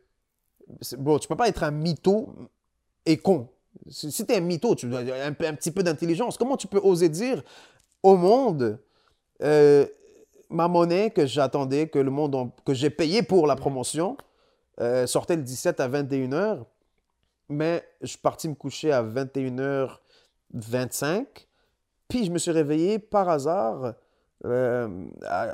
[0.98, 2.34] bon, tu peux pas être un mytho
[3.06, 3.48] et con.
[3.88, 6.38] Si, si tu es un mytho, tu dois avoir un, un petit peu d'intelligence.
[6.38, 7.42] Comment tu peux oser dire
[8.02, 8.80] au monde
[9.42, 9.86] euh,
[10.54, 14.16] ma monnaie que j'attendais, que le monde, en- que j'ai payé pour la promotion,
[14.80, 16.64] euh, sortait le 17 à 21h,
[17.50, 19.02] mais je suis parti me coucher à
[20.54, 21.48] 21h25.
[22.08, 23.94] Puis je me suis réveillé par hasard
[24.46, 24.88] euh,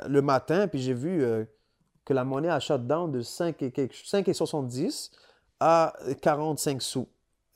[0.08, 1.44] le matin, puis j'ai vu euh,
[2.04, 5.10] que la monnaie a shutdown de 5 et, quelque- 5 et 70
[5.60, 7.06] à 45 sous.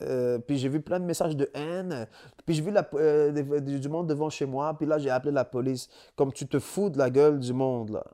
[0.03, 2.07] Euh, puis j'ai vu plein de messages de haine.
[2.45, 4.75] Puis j'ai vu la, euh, des- du monde devant chez moi.
[4.77, 5.89] Puis là, j'ai appelé la police.
[6.17, 8.05] Comme tu te fous de la gueule du monde, là.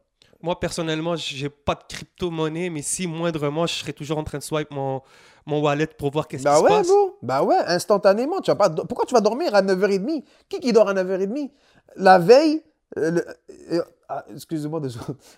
[0.42, 4.42] Moi, personnellement, j'ai pas de crypto-monnaie, mais si moindrement, je serais toujours en train de
[4.42, 5.02] swipe mon,
[5.44, 6.86] mon wallet pour voir qu'est-ce Bah qui ouais, se passe.
[6.88, 7.18] bro.
[7.20, 8.40] Bah ouais, instantanément.
[8.40, 8.70] Tu vas pas...
[8.70, 11.50] Pourquoi tu vas dormir à 9h30 Qui qui dort à 9h30
[11.96, 12.62] La veille,
[12.96, 13.26] euh, le-
[13.72, 14.80] euh, ah, excusez-moi.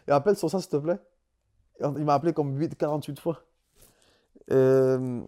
[0.06, 0.98] Rappelle sur ça, s'il te plaît.
[1.80, 3.42] Il m'a appelé comme 8, 48 fois.
[4.52, 5.20] Euh,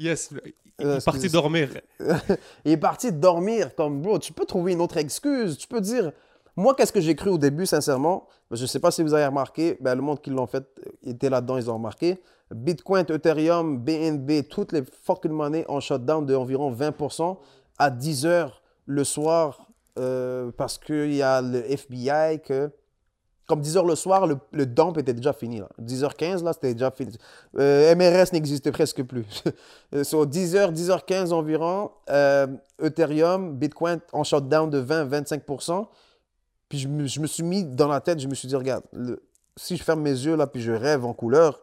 [0.00, 0.30] Yes,
[0.78, 1.68] il Euh, est parti dormir.
[2.64, 3.74] il est parti dormir.
[3.76, 5.58] Comme, bro, tu peux trouver une autre excuse.
[5.58, 6.10] Tu peux dire.
[6.56, 8.26] Moi, qu'est-ce que j'ai cru au début, sincèrement?
[8.50, 9.76] Je ne sais pas si vous avez remarqué.
[9.80, 10.64] Ben, le monde qui l'ont fait
[11.04, 12.18] était là-dedans, ils ont remarqué.
[12.50, 17.36] Bitcoin, Ethereum, BNB, toutes les fucking monnaies en shutdown de environ 20%
[17.78, 22.70] à 10 heures le soir euh, parce qu'il y a le FBI que.
[23.50, 25.58] Comme 10 heures le soir, le, le dump était déjà fini.
[25.58, 25.68] Là.
[25.82, 27.18] 10h15, là, c'était déjà fini.
[27.58, 29.24] Euh, MRS n'existait presque plus.
[30.04, 32.46] Sur 10h, 10h15 environ, euh,
[32.80, 35.88] Ethereum, Bitcoin en shutdown de 20-25%.
[36.68, 38.84] Puis je me, je me suis mis dans la tête, je me suis dit, regarde,
[38.92, 39.20] le-
[39.56, 41.60] si je ferme mes yeux là, puis je rêve en couleur,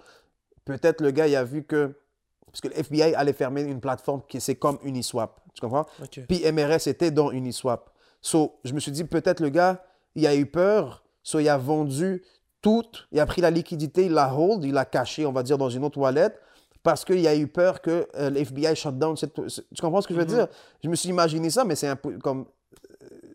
[0.65, 1.95] peut-être le gars, il a vu que.
[2.47, 5.39] Parce que le FBI allait fermer une plateforme qui c'est comme Uniswap.
[5.54, 5.86] Tu comprends?
[6.28, 7.89] Puis MRS était dans Uniswap.
[8.21, 11.04] So, je me suis dit, peut-être le gars, il a eu peur.
[11.27, 12.23] So, il a vendu
[12.61, 12.83] tout.
[13.11, 15.69] Il a pris la liquidité, il l'a hold, il l'a caché, on va dire, dans
[15.69, 16.29] une autre wallet.
[16.83, 19.17] Parce qu'il a eu peur que euh, le FBI shut down.
[19.17, 20.31] cette- Tu comprends ce que je veux Mhm.
[20.33, 20.47] dire?
[20.81, 22.45] Je me suis imaginé ça, mais c'est un peu comme.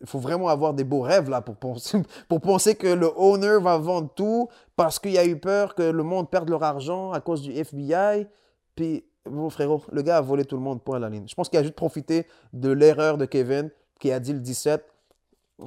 [0.01, 1.99] Il faut vraiment avoir des beaux rêves là pour penser,
[2.31, 6.03] pour penser que le owner va vendre tout parce qu'il a eu peur que le
[6.03, 8.27] monde perde leur argent à cause du FBI.
[8.75, 11.29] Puis Bon, frérot, le gars a volé tout le monde, point à la ligne.
[11.29, 14.83] Je pense qu'il a juste profité de l'erreur de Kevin, qui a dit le 17,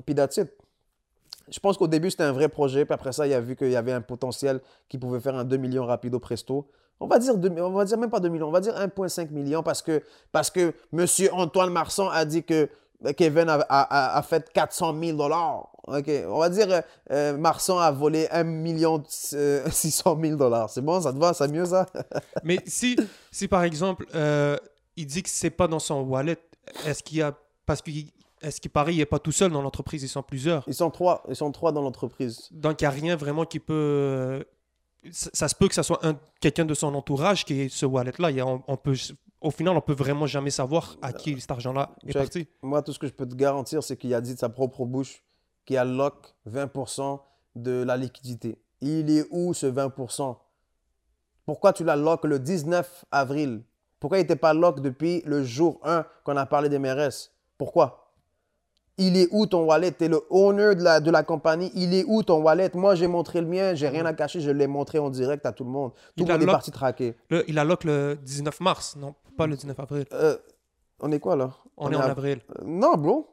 [0.06, 0.50] puis that's it.
[1.50, 3.70] Je pense qu'au début, c'était un vrai projet, puis après ça, il a vu qu'il
[3.72, 6.68] y avait un potentiel qui pouvait faire un 2 millions rapido presto.
[7.00, 9.30] On va dire, 2 on va dire même pas 2 millions, on va dire 1,5
[9.32, 11.06] million parce que, parce que M.
[11.34, 12.70] Antoine Marsan a dit que
[13.18, 15.68] Kevin a, a- a fait 400 000 dollars.
[15.88, 16.82] OK, on va dire euh,
[17.12, 19.04] euh, Marsan a volé 1 million
[19.34, 20.70] euh, 600 000 dollars.
[20.70, 21.86] C'est bon, ça te va, c'est mieux ça?
[22.44, 22.96] Mais si,
[23.32, 24.56] si par exemple, euh,
[24.96, 26.38] il dit que c'est pas dans son wallet,
[26.88, 27.34] est-ce qu'il y a.
[27.66, 28.08] Parce qu'il
[28.46, 30.64] est-ce qu'il paraît, il n'est pas tout seul dans l'entreprise, ils sont plusieurs?
[30.68, 32.48] Ils sont trois, ils sont trois dans l'entreprise.
[32.52, 33.74] Donc, il n'y a rien vraiment qui peut.
[33.74, 34.44] euh,
[35.12, 37.86] Ça, ça se peut que ça soit un, quelqu'un de son entourage qui ait ce
[37.86, 38.32] wallet-là.
[38.32, 38.96] Il y a- On, on peut,
[39.42, 42.22] au final, on peut vraiment jamais savoir à qui cet argent-là est Check.
[42.22, 42.48] parti.
[42.64, 44.86] Moi, tout ce que je peux te garantir, c'est qu'il a dit de sa propre
[44.86, 45.24] bouche
[45.66, 47.20] qu'il a lock 20%
[47.56, 48.58] de la liquidité.
[48.82, 50.38] Il est où ce 20%
[51.46, 53.64] Pourquoi tu l'as lock le 19 avril?
[54.00, 58.05] Pourquoi il n'était pas lock depuis le jour 1 qu'on a parlé des MRS Pourquoi?
[58.98, 59.92] Il est où ton wallet?
[59.92, 61.72] Tu es le owner de la, de la compagnie.
[61.76, 62.72] Il est où ton wallet?
[62.74, 63.74] Moi, j'ai montré le mien.
[63.76, 64.40] J'ai rien à cacher.
[64.40, 65.92] Je l'ai montré en direct à tout le monde.
[65.92, 67.16] Tout Il le a monde est parti traquer.
[67.30, 70.06] Le- il a lock le 19 mars, non pas le 19 avril.
[70.14, 70.38] Euh,
[71.02, 71.52] on est quoi là?
[71.76, 72.40] On, est en avril.
[72.58, 73.28] Euh, Non, bro.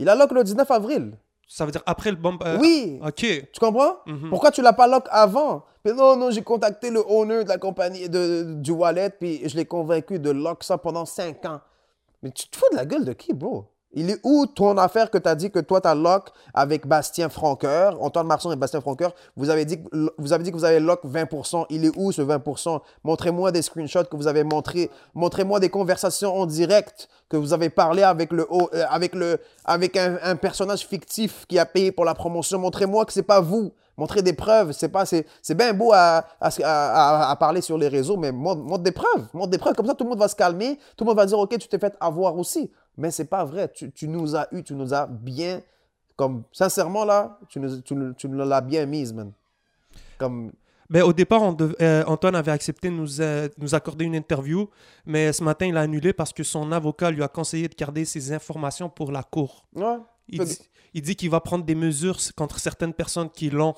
[0.00, 1.16] Il a lock le 19 avril.
[1.46, 2.36] Ça veut dire après le bomb.
[2.44, 2.98] euh, oui.
[3.06, 3.14] Ok.
[3.14, 3.98] Tu comprends?
[4.06, 4.28] Mhm.
[4.30, 5.64] Pourquoi tu l'as pas lock avant?
[5.84, 9.56] Mais non, non, j'ai contacté le owner de la compagnie, de, du wallet, puis je
[9.56, 11.60] l'ai convaincu de lock ça pendant 5 ans.
[12.22, 13.66] Mais tu te fous de la gueule de qui, bro?
[13.92, 16.86] Il est où ton affaire que tu as dit que toi, tu as lock avec
[16.86, 21.64] Bastien Franqueur, Antoine Marson et Bastien Franqueur vous avez, dit, que- vous avez lock 20%.
[21.70, 24.90] Il est où ce 20% Montrez-moi des screenshots que vous avez montrés.
[25.14, 31.58] Montrez-moi des conversations en direct que vous avez parlé avec, euh, un, personnage fictif qui
[31.58, 32.58] a payé pour la promotion.
[32.58, 33.72] Montrez-moi que c'est pas vous.
[33.96, 34.72] Montrez des preuves.
[34.72, 35.04] C'est pas,
[35.56, 39.26] bien beau à, à, parler sur les réseaux, mais montre des preuves.
[39.32, 39.74] Montre des preuves.
[39.74, 40.78] Comme ça, tout le monde va se calmer.
[40.96, 42.70] Tout le monde va dire, OK, tu t'es fait avoir aussi.
[42.98, 43.70] Mais c'est pas vrai.
[43.72, 45.62] Tu, tu nous as eu, tu nous as bien.
[46.16, 49.32] Comme, sincèrement, là, tu nous, tu, nous- tu nous l'as bien mise, man.
[50.18, 50.52] Comme,
[50.90, 54.14] Ben, au départ, on dev- euh, Antoine avait accepté de nous, euh, nous accorder une
[54.16, 54.68] interview,
[55.06, 58.04] mais ce matin, il a annulé parce que son avocat lui a conseillé de garder
[58.04, 59.66] ses informations pour la cour.
[59.76, 59.96] ouais.
[60.30, 60.58] Il dit,
[60.92, 63.74] il dit qu'il va prendre des mesures contre certaines personnes qui l'ont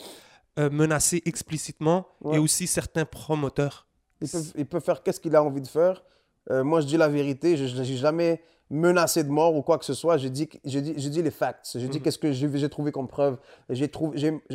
[0.59, 2.37] euh, menacé explicitement Ouais.
[2.37, 3.87] et aussi certains promoteurs.
[4.21, 6.03] Il peut, il peut faire qu'est-ce qu'il a envie de faire.
[6.51, 7.57] Moi, je dis la vérité.
[7.57, 10.17] Je n'ai jamais menacé de mort ou quoi que ce soit.
[10.17, 11.71] J'ai dit, j'ai dit, j'ai dit les facts.
[11.75, 12.05] J'ai dit Mhm.
[12.05, 13.37] qu'est-ce que j'ai trouvé comme preuve.
[13.69, 13.91] J'ai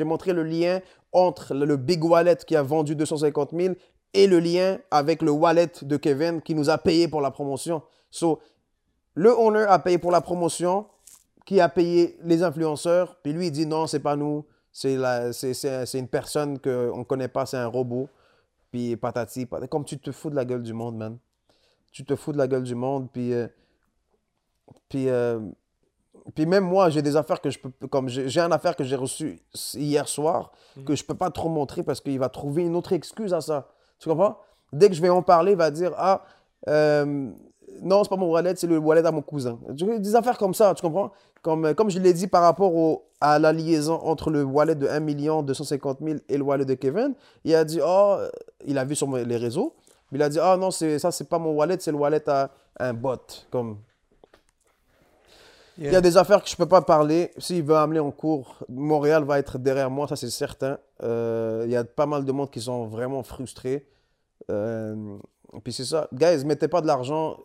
[0.05, 0.79] montré le lien
[1.11, 3.75] entre le, Big Wallet qui a vendu 250 000
[4.13, 7.81] et le lien avec le wallet de Kevin qui nous a payé pour la promotion.
[8.09, 8.39] So,
[9.15, 10.85] le owner a payé pour la promotion,
[11.45, 14.93] qui a payé les influenceurs, puis lui, il dit non, c'est pas nous, c'est
[15.93, 18.07] une personne qu'on ne connaît pas, c'est un robot.
[18.71, 19.69] Puis patati, patati.
[19.69, 21.17] Comme tu te fous de la gueule du monde, man.
[21.91, 23.33] Tu te fous de la gueule du monde, puis.
[23.33, 23.47] euh,
[24.89, 25.09] puis.
[25.09, 25.39] euh,
[26.33, 27.69] puis même moi, j'ai des affaires que je peux.
[27.87, 29.39] Comme j'ai une affaire que j'ai reçue
[29.75, 30.51] hier soir,
[30.85, 33.67] que je peux pas trop montrer parce qu'il va trouver une autre excuse à ça.
[33.99, 34.37] Tu comprends?
[34.73, 36.23] Dès que je vais en parler, il va dire Ah,
[36.67, 37.29] euh,
[37.83, 39.59] non, c'est pas mon wallet, c'est le wallet à mon cousin.
[39.69, 41.11] Des affaires comme ça, tu comprends?
[41.43, 44.73] Comme, euh, comme je l'ai dit par rapport au, à la liaison entre le wallet
[44.75, 48.17] de 1 250 000 et le wallet de Kevin, il a dit Oh,
[48.65, 49.75] il a vu sur les réseaux,
[50.11, 52.49] il a dit Ah non, c'est- ça, c'est pas mon wallet, c'est le wallet à
[52.79, 53.17] un bot.
[53.51, 53.77] Comme,
[55.77, 57.31] il y a des affaires que je peux pas parler.
[57.37, 60.77] S'il veut amener en cours, Montréal va être derrière moi, ça c'est certain.
[61.03, 63.85] Euh, Il y a pas mal de monde qui sont vraiment frustrés.
[64.51, 65.17] Euh,
[65.63, 66.07] puis c'est ça.
[66.13, 67.37] Guys, mettez pas de l'argent,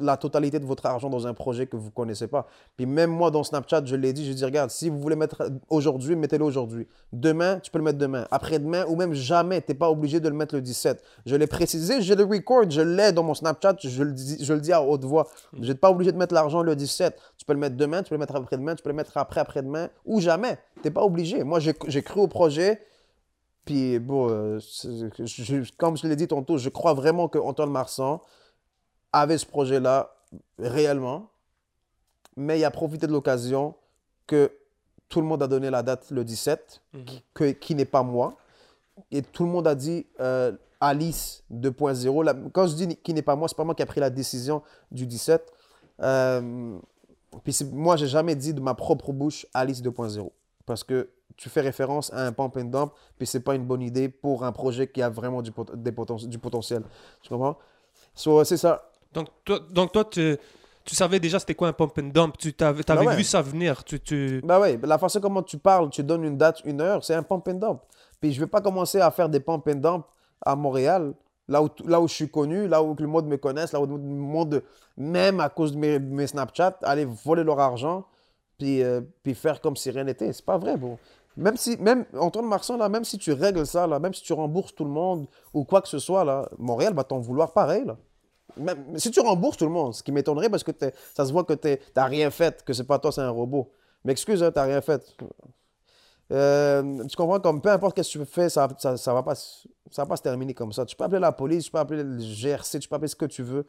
[0.00, 2.46] la totalité de votre argent dans un projet que vous connaissez pas.
[2.76, 5.50] Puis même moi dans Snapchat, je l'ai dit, je dis regarde, si vous voulez mettre
[5.68, 6.86] aujourd'hui, mettez-le aujourd'hui.
[7.12, 8.26] Demain, tu peux le mettre demain.
[8.30, 11.02] Après-demain ou même jamais, tu n'es pas obligé de le mettre le 17.
[11.26, 14.52] Je l'ai précisé, je le record, je l'ai dans mon Snapchat, je le dis, je
[14.52, 15.28] le dis à haute voix.
[15.60, 17.16] Je n'êtes pas obligé de mettre l'argent le 17.
[17.36, 19.88] Tu peux le mettre demain, tu peux le mettre après-demain, tu peux le mettre après-après-demain
[20.06, 20.58] ou jamais.
[20.76, 21.44] Tu n'es pas obligé.
[21.44, 22.80] Moi, j'ai cru au projet.
[23.68, 28.22] Puis, bon, euh, je- comme je l'ai dit tantôt, je crois vraiment que Antoine Marsan
[29.12, 30.10] avait ce projet-là
[30.58, 31.28] réellement,
[32.34, 33.74] mais il a profité de l'occasion
[34.26, 34.50] que
[35.10, 38.36] tout le monde a donné la date le 17, qui, que- qui n'est pas moi.
[39.10, 42.22] Et tout le monde a dit euh, Alice 2.0.
[42.22, 44.08] La- Quand je dis qui n'est pas moi, c'est pas moi qui a pris la
[44.10, 45.52] décision du 17.
[46.00, 46.78] Euh,
[47.44, 50.32] puis moi, j'ai jamais dit de ma propre bouche Alice 2.0.
[50.64, 53.80] Parce que tu fais référence à un pump and dump, puis c'est pas une bonne
[53.80, 56.82] idée pour un projet qui a vraiment du, pot- des poten- du potentiel.
[57.22, 57.56] Tu comprends?
[58.14, 58.90] So, c'est ça.
[59.14, 60.36] Donc, toi, donc toi tu,
[60.84, 62.36] tu savais déjà c'était quoi un pump and dump?
[62.36, 63.16] Tu t'avais, t'avais Bah ouais.
[63.16, 63.84] vu ça venir.
[63.84, 64.40] Tu, tu...
[64.44, 67.22] Bah ouais, la façon comment tu parles, tu donnes une date, une heure, c'est un
[67.22, 67.80] pump and dump.
[68.20, 70.04] Puis je vais pas commencer à faire des pump and dump
[70.44, 71.14] à Montréal
[71.46, 73.86] là où, là où je suis connu, là où le monde me connaisse, là où
[73.86, 74.62] le monde,
[74.96, 78.04] même à cause de mes, mes Snapchat, aller voler leur argent,
[78.58, 80.32] puis, euh, puis faire comme si rien n'était.
[80.32, 80.98] C'est pas vrai, bro.
[81.38, 84.32] Même si, même, Antoine Marsan, là, même si tu règles ça, là, même si tu
[84.32, 87.84] rembourses tout le monde ou quoi que ce soit, là, Montréal va t'en vouloir pareil,
[87.84, 87.96] là.
[88.56, 90.72] Même, si tu rembourses tout le monde, ce qui m'étonnerait parce que
[91.14, 93.70] ça se voit que tu n'as rien fait, que c'est pas toi, c'est un robot.
[94.04, 95.16] Mais excuse, hein, tu n'as rien fait.
[96.32, 99.36] Euh, tu comprends comme peu importe ce que tu fais, ça, ça, ça, va pas,
[99.36, 99.62] ça
[99.98, 100.84] va pas se terminer comme ça.
[100.86, 103.26] Tu peux appeler la police, tu peux appeler le GRC, tu peux appeler ce que
[103.26, 103.64] tu veux.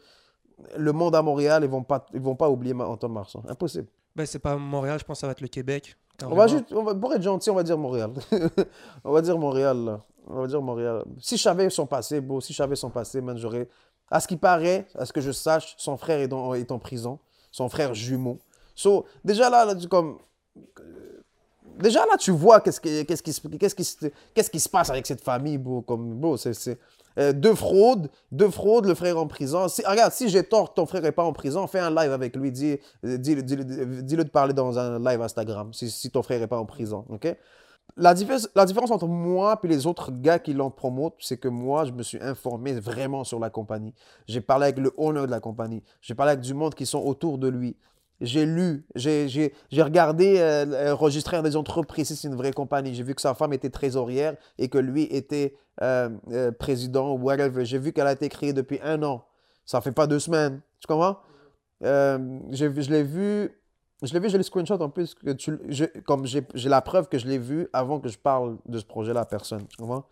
[0.75, 3.43] Le monde à Montréal, ils vont pas, vont pas oublier Antoine Marsan.
[3.47, 3.87] Impossible.
[4.15, 5.95] Ben, c'est pas Montréal, je pense que ça va être le Québec.
[6.25, 8.11] On va juste, on va, pour être gentil, on va dire Montréal.
[9.03, 9.99] on va dire Montréal.
[10.27, 11.03] On va dire Montréal.
[11.19, 13.67] Si je savais son passé, beau, si je savais son passé, man, j'aurais.
[14.11, 17.19] À ce qui paraît, à ce que je sache, son frère est, est en prison.
[17.51, 18.39] Son frère jumeau.
[18.75, 20.19] So, déjà là, là comme
[21.79, 25.05] déjà là, tu vois qu'est-ce qui, qu'est-ce qui, qu'est-ce qui, qu'est-ce qui se passe avec
[25.07, 25.81] cette famille, bro.
[25.81, 26.79] Comme, bro, c'est,
[27.19, 29.67] euh, deux fraudes, deux fraudes, le frère en prison.
[29.67, 32.35] Si, regarde, si j'ai tort, ton frère n'est pas en prison, fais un live avec
[32.35, 32.51] lui.
[32.51, 33.57] Dis, dis, dis,
[34.03, 37.05] dis-le de parler dans un live Instagram, si, ton frère n'est pas en prison?
[37.97, 41.91] La différence, entre moi et les autres gars qui l'ont promote, c'est que moi, je
[41.91, 43.93] me suis informé vraiment sur la compagnie.
[44.27, 45.83] J'ai parlé avec le owner de la compagnie.
[46.01, 47.75] J'ai parlé avec du monde qui sont autour de lui
[48.21, 52.93] j'ai lu, j'ai regardé euh, euh, enregistrer des entreprises, c'est une vraie compagnie.
[52.93, 57.17] J'ai vu que sa femme était trésorière et que lui était euh, euh, président ou
[57.19, 57.63] whatever.
[57.65, 59.25] J'ai vu qu'elle a été créée depuis un an.
[59.65, 60.61] Ça fait pas deux semaines.
[60.79, 61.19] Tu comprends?
[61.81, 63.51] je l'ai vu,
[64.03, 65.15] je l'ai vu, j'ai le screenshot en plus.
[65.15, 65.57] Que tu,
[66.05, 69.21] comme j'ai la preuve que je l'ai vu avant que je parle de ce projet-là
[69.21, 69.65] à personne.
[69.67, 70.03] Tu comprends?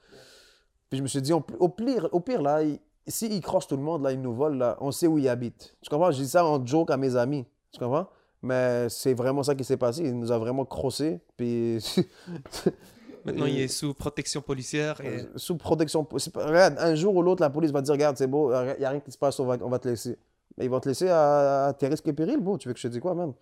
[0.89, 2.61] Puis je me suis dit, au, pire, au pire, là,
[3.05, 5.27] s'il il crosse tout le monde, là, il nous vole, là, on sait où il
[5.27, 5.75] habite.
[5.81, 6.11] Tu comprends?
[6.11, 7.45] Je dis ça en joke à mes amis.
[7.77, 8.07] Tu comprends?
[8.41, 10.03] Mais c'est vraiment ça qui s'est passé.
[10.03, 11.19] Il nous a vraiment crossé.
[11.35, 11.83] Puis.
[13.25, 15.01] Maintenant, il est sous protection policière.
[15.01, 15.07] Et...
[15.07, 16.07] Euh, sous protection.
[16.35, 18.89] Regarde, un jour ou l'autre, la police va dire Regarde, c'est beau, il n'y a
[18.89, 20.17] rien qui se passe, on va, on va te laisser.
[20.57, 22.57] Mais ils vont te laisser à, tes risques et périls, beau.
[22.57, 23.33] Tu veux que je te dise quoi, même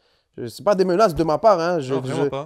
[0.47, 1.59] C'est pas des menaces de ma part.
[1.59, 1.79] Hein.
[1.79, 1.93] Je,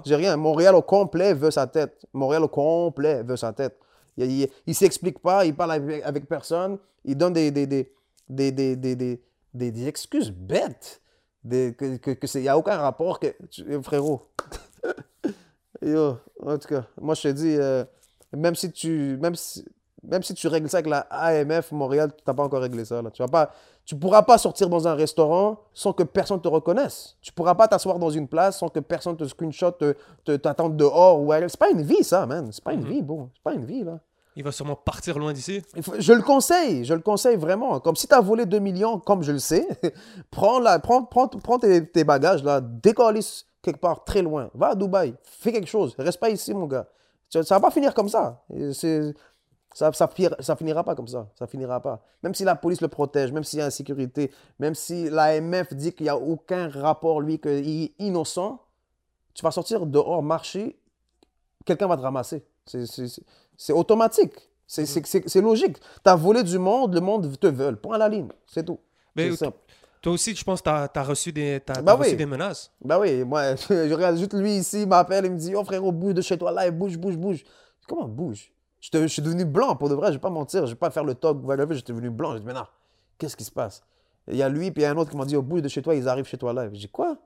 [0.04, 0.36] J'ai rien.
[0.36, 2.04] Montréal au complet veut sa tête.
[2.12, 3.78] Montréal au complet veut sa tête.
[4.18, 7.90] Il ne s'explique pas, il parle avec, avec, personne, il donne des, des, des,
[8.28, 11.00] des, des, des, des, des excuses bêtes
[11.48, 13.34] que, que, n'y a aucun rapport que.
[13.82, 14.28] frérot.
[15.82, 17.84] Yo, en tout cas, moi je te dis, euh,
[18.32, 19.18] même si tu.
[19.20, 19.64] Même si,
[20.02, 23.02] même si tu règles ça avec la AMF Montréal, tu n'as pas encore réglé ça.
[23.02, 23.10] Là.
[23.10, 23.28] Tu ne
[23.84, 27.16] tu pourras pas sortir dans un restaurant sans que personne te reconnaisse.
[27.20, 30.76] Tu pourras pas t'asseoir dans une place sans que personne te screenshot, te, te, t'attende
[30.76, 31.20] dehors.
[31.20, 31.32] Ou...
[31.48, 32.50] C'est pas une vie, ça, man.
[32.52, 32.88] C'est pas une mm-hmm.
[32.88, 33.30] vie, bon.
[33.34, 33.98] C'est pas une vie, là.
[34.36, 35.62] Il va sûrement partir loin d'ici.
[35.98, 37.80] Je le conseille, je le conseille vraiment.
[37.80, 39.66] Comme si tu as volé 2 millions, comme je le sais,
[40.30, 42.42] prends, la, prends, prends, prends tes, bagages,
[42.82, 44.50] décalisse quelque part très loin.
[44.54, 45.94] Va à Dubaï, fais quelque chose.
[45.98, 46.86] Reste pas ici, mon gars.
[47.28, 48.44] Ça, ça va pas finir comme ça.
[49.72, 50.08] Ça, ça,
[50.40, 51.28] ça, finira pas comme ça.
[51.38, 52.02] Ça finira pas.
[52.22, 55.92] Même si la police le protège, même s'il y a insécurité, même si l'AMF dit
[55.92, 58.60] qu'il n'y a aucun rapport, lui, qu'il est innocent,
[59.34, 60.78] tu vas sortir dehors, marcher,
[61.64, 62.44] quelqu'un va te ramasser.
[62.66, 62.84] C'est
[63.60, 64.32] c'est automatique.
[64.66, 65.78] C'est logique.
[65.78, 67.76] Tu as volé du monde, le monde te veut.
[67.76, 68.28] Point à la ligne.
[68.46, 68.80] C'est tout.
[69.14, 69.30] Mais
[70.00, 72.72] toi aussi, je pense que tu as, reçu, des, bah reçu des menaces.
[72.82, 75.92] Bah oui, moi, je regarde juste lui ici, il m'appelle, il me dit Oh frérot,
[75.92, 77.44] bouge de chez toi là, bouge, bouge, bouge.
[77.86, 78.50] Comment bouge?
[78.80, 81.04] Je, suis devenu blanc pour de vrai, je vais pas mentir, je vais pas faire
[81.04, 81.36] le talk,
[81.72, 82.32] j'étais devenu blanc.
[82.32, 82.64] Je dis Mais non,
[83.18, 83.82] qu'est-ce qui se passe?
[84.26, 85.60] Il y a lui, puis il y a un autre qui m'a dit Oh, bouge
[85.60, 86.64] de chez toi, ils arrivent chez toi là.
[86.72, 87.18] Je dis Quoi?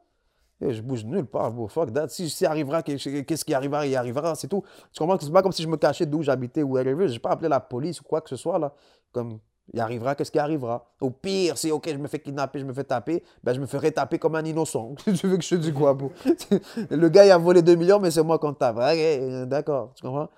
[0.60, 1.68] Je bouge nulle part, bro.
[1.68, 1.90] Fuck.
[2.08, 4.62] Si, si arrivera, qu'est-ce qui arrivera, il arrivera, c'est tout.
[4.92, 7.08] Tu comprends que c'est pas comme si je me cachais d'où j'habitais ou whatever.
[7.08, 8.72] J'ai pas appelé la police ou quoi que ce soit, là.
[9.12, 9.38] Comme,
[9.72, 10.90] il arrivera, qu'est-ce qui arrivera?
[11.00, 13.66] Au pire, si, ok, je me fais kidnapper, je me fais taper, ben je me
[13.66, 14.94] ferai taper comme un innocent.
[15.04, 16.12] tu veux que je te dise quoi, bro?
[16.90, 18.76] Le gars, a volé 2 millions, mais c'est moi qu'on tape.
[18.76, 20.28] Ok, d'accord, tu comprends?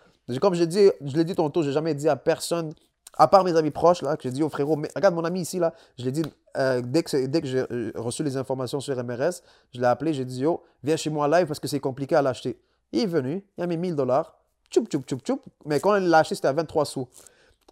[0.41, 2.73] Comme je dit, je l'ai dit tantôt, j'ai jamais dit à personne
[3.17, 5.41] à part mes amis proches, là, que j'ai dit au frérot, mais, regarde mon ami
[5.41, 6.23] ici, là, je l'ai dit,
[6.57, 10.13] euh, dès que, dès que j'ai euh, reçu les informations sur MRS, je l'ai appelé,
[10.13, 12.59] j'ai dit, yo, viens chez moi live parce que c'est compliqué à l'acheter.
[12.93, 14.37] Il est venu, il a mis 1000 dollars,
[14.71, 17.09] tchoup, tchoup, tchoup, tchoup, mais quand il l'a acheté, c'était à 23 sous.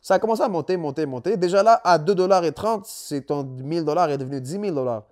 [0.00, 1.36] Ça a commencé à monter, monter, monter.
[1.36, 4.70] Déjà là, à 2 dollars et 30, c'est ton 1000 dollars est devenu 10 000
[4.72, 5.04] dollars.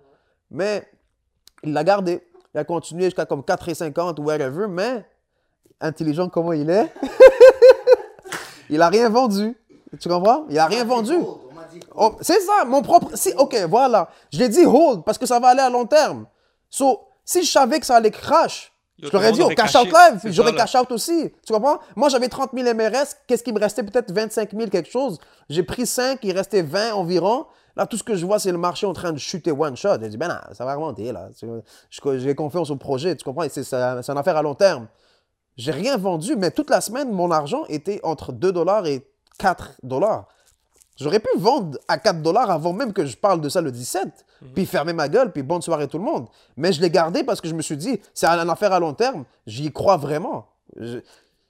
[0.51, 0.87] Mais
[1.63, 2.21] il l'a gardé.
[2.53, 5.03] Il a continué jusqu'à comme 4,50 ou whatever, mais
[5.81, 6.93] intelligent comment il est,
[8.69, 9.57] il a rien vendu.
[9.99, 10.45] Tu comprends?
[10.49, 11.15] Il n'a rien vendu.
[11.95, 13.15] Oh, c'est ça, mon propre.
[13.15, 14.09] Si, ok, voilà.
[14.31, 16.25] Je l'ai dit hold parce que ça va aller à long terme.
[16.69, 18.71] So, si je savais que ça allait crash,
[19.01, 21.31] je t'aurais dit, au cash out live, j'aurais cash out aussi.
[21.45, 21.79] Tu comprends?
[21.95, 23.15] Moi, j'avais 30 000 MRS.
[23.27, 23.83] Qu'est-ce qui me restait?
[23.83, 25.19] Peut-être 25 000 quelque chose.
[25.49, 27.45] J'ai pris 5, il restait 20 environ.
[27.75, 29.97] Là, tout ce que je vois, c'est le marché en train de chuter one shot.
[29.99, 31.29] J'ai dit, ben non, ça va remonter, là.
[31.89, 33.45] J'ai confiance au projet, tu comprends?
[33.49, 34.87] C'est une affaire à long terme.
[35.57, 39.73] J'ai rien vendu, mais toute la semaine, mon argent était entre 2 dollars et 4
[39.83, 40.27] dollars.
[40.99, 44.25] J'aurais pu vendre à 4 dollars avant même que je parle de ça le 17,
[44.53, 46.27] puis fermer ma gueule, puis bonne soirée tout le monde.
[46.55, 48.93] Mais je l'ai gardé parce que je me suis dit, c'est une affaire à long
[48.93, 50.47] terme, j'y crois vraiment.
[50.79, 50.99] Je,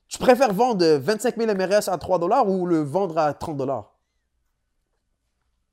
[0.07, 3.91] tu préfères vendre 25 000 MRS à 3 dollars ou le vendre à 30 dollars?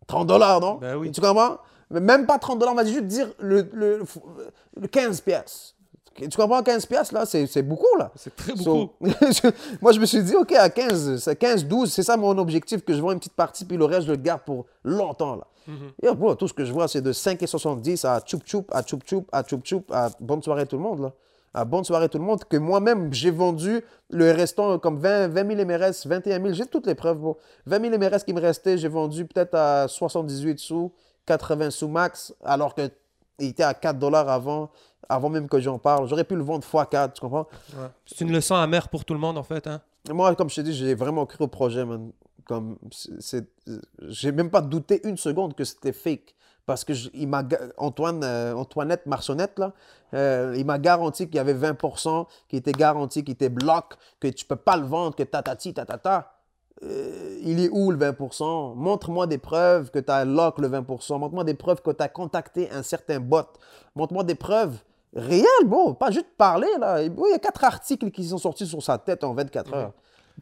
[0.06, 0.74] 30 dollars, non?
[0.76, 1.12] Ben oui.
[1.12, 1.58] Tu comprends?
[1.90, 4.02] Même pas 30 dollars, on va juste dire le, le,
[4.76, 5.74] le 15 pièces.
[6.28, 8.10] Tu comprends, 15 pièces là, c'est beaucoup, là.
[8.16, 9.14] C'est très So, beaucoup.
[9.80, 12.84] moi, je me suis dit, OK, à 15, c'est 15, 12, c'est ça mon objectif,
[12.84, 15.46] que je vends une petite partie, puis le reste, je le garde pour longtemps, là.
[16.02, 18.98] Et bro, tout ce que je vois, c'est de 5,70 à tchoup tchoup, à tchoup
[18.98, 21.12] tchoup, à tchoup tchoup, à bonne soirée tout le monde, là.
[21.52, 25.56] À bonne soirée tout le monde, que moi-même, j'ai vendu le restant comme 20, 20
[25.56, 27.38] 000 MRS, 21 000, j'ai toutes les preuves, bro.
[27.66, 30.92] 20 000 MRS qui me restaient, j'ai vendu peut-être à 78 sous,
[31.26, 32.90] 80 sous max, alors que
[33.40, 34.70] il était à 4 dollars avant,
[35.08, 36.08] avant même que j'en parle.
[36.08, 37.46] J'aurais pu le vendre x4, tu comprends?
[37.74, 37.86] Ouais.
[38.06, 39.66] C'est une leçon amère pour tout le monde, en fait.
[39.66, 39.80] Hein?
[40.12, 42.10] Moi, comme je te dis, j'ai vraiment cru au projet, man.
[42.46, 42.76] Comme,
[43.20, 43.46] c'est,
[44.08, 46.34] j'ai même pas douté une seconde que c'était fake.
[46.66, 47.42] Parce que je- il m'a,
[47.78, 49.72] Antoine, euh, Antoinette Marçonnette, là,
[50.14, 54.28] euh, il m'a garanti qu'il y avait 20% qui était garanti, qui était bloc, que
[54.28, 56.32] tu peux pas le vendre, que tatati, tatata.
[56.82, 61.18] Euh, il est où le 20% Montre-moi des preuves que tu as lock le 20%.
[61.18, 63.42] Montre-moi des preuves que tu as contacté un certain bot.
[63.96, 64.78] Montre-moi des preuves
[65.14, 67.02] réelles, bon, pas juste parler là.
[67.02, 69.92] Il y a quatre articles qui sont sortis sur sa tête en 24 heures.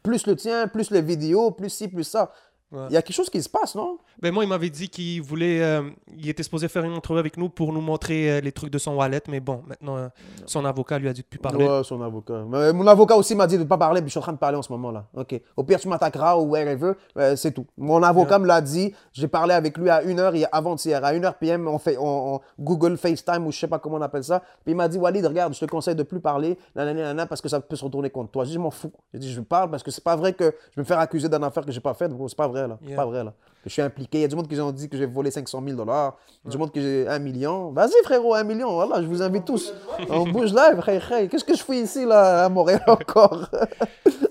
[0.03, 2.31] Plus le tien, plus les vidéos, plus ci, plus ça.
[2.71, 2.85] Ouais.
[2.89, 3.97] Il y a quelque chose qui se passe, non?
[4.21, 7.35] Ben moi, il m'avait dit qu'il voulait, euh, il était supposé faire une entrevue avec
[7.35, 10.07] nous pour nous montrer euh, les trucs de son wallet, mais bon, maintenant, euh,
[10.45, 11.65] son avocat lui a dit de plus parler.
[11.67, 12.43] Ouais, son avocat.
[12.47, 14.33] Mais mon avocat aussi m'a dit de ne pas parler, puis je suis en train
[14.33, 15.05] de parler en ce moment-là.
[15.15, 15.41] OK.
[15.57, 17.65] Au pire, tu m'attaqueras ou wherever, euh, c'est tout.
[17.77, 18.93] Mon avocat me l'a dit.
[19.13, 21.03] J'ai parlé avec lui à 1h hier- avant-hier.
[21.03, 24.01] À 1h PM, on fait on, on Google FaceTime ou je sais pas comment on
[24.01, 24.41] appelle ça.
[24.63, 27.41] Puis il m'a dit, Walid, regarde, je te conseille de plus parler, nanana, nanana, parce
[27.41, 28.43] que ça peut se retourner contre toi.
[28.45, 28.91] Je m'en fous.
[29.13, 31.29] J'ai dit, je parle parce que c'est pas vrai que je vais me faire accuser
[31.29, 32.11] d'une affaire que j'ai pas faite.
[32.27, 32.77] C'est pas vrai, là.
[32.81, 32.95] C'est Yeah.
[32.97, 33.33] pas vrai, là.
[33.65, 34.19] Je suis impliqué.
[34.19, 36.17] Il y a du monde qui ont dit que j'ai volé 500 000 dollars.
[36.45, 37.71] A du monde que j'ai 1 million.
[37.71, 38.71] Vas-y, frérot, 1 million.
[38.73, 39.73] Voilà, je vous invite tous.
[40.09, 41.11] On bouge là, frère.
[41.29, 43.49] Qu'est-ce que je fais ici, là, à Montréal encore?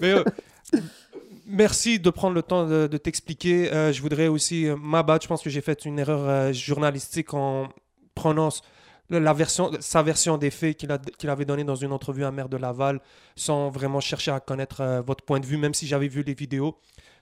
[0.01, 0.25] Mais, euh,
[1.47, 3.73] merci de prendre le temps de, de t'expliquer.
[3.73, 6.53] Euh, je voudrais aussi, euh, ma bad, je pense que j'ai fait une erreur euh,
[6.53, 7.69] journalistique en
[8.15, 8.63] prenant s-
[9.11, 12.31] la version, sa version des faits qu'il a- qu'il avait donné dans une entrevue à
[12.31, 13.01] Maire de Laval,
[13.37, 16.35] sans vraiment chercher à connaître euh, votre point de vue, même si j'avais vu les
[16.35, 16.77] vidéos.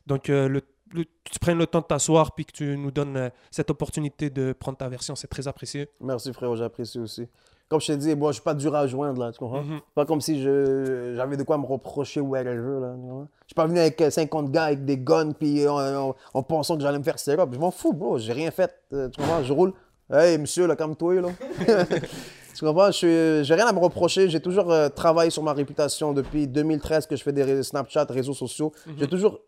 [0.07, 0.63] Donc, euh, le,
[0.93, 4.31] le- tu prennes le temps de t'asseoir puis que tu nous donnes euh, cette opportunité
[4.31, 5.89] de prendre ta version, c'est très apprécié.
[6.01, 7.27] Merci, frérot, j'apprécie aussi.
[7.69, 9.63] Comme je t'ai dit, moi, je suis pas dur à joindre, là, tu comprends?
[9.63, 9.81] Mhm.
[9.95, 12.95] Pas comme si j'avais de quoi me reprocher ou whatever, là.
[12.95, 13.27] tu vois?
[13.43, 15.77] Je suis pas venu avec euh, 50 gars avec des guns, puis en,
[16.11, 17.43] en- en pensant que j'allais me faire serrer.
[17.53, 18.73] Je m'en fous, bro, j'ai rien fait.
[18.93, 19.43] euh, tu comprends?
[19.43, 19.73] Je roule.
[20.09, 21.29] Hey, monsieur, là, calme-toi, là.
[22.55, 22.93] tu comprends?
[22.93, 24.29] Je J'ai rien à me reprocher.
[24.29, 28.33] J'ai toujours euh, travaillé sur ma réputation depuis 2013 que je fais des Snapchat, réseaux
[28.35, 28.73] sociaux.
[28.97, 29.41] J'ai toujours.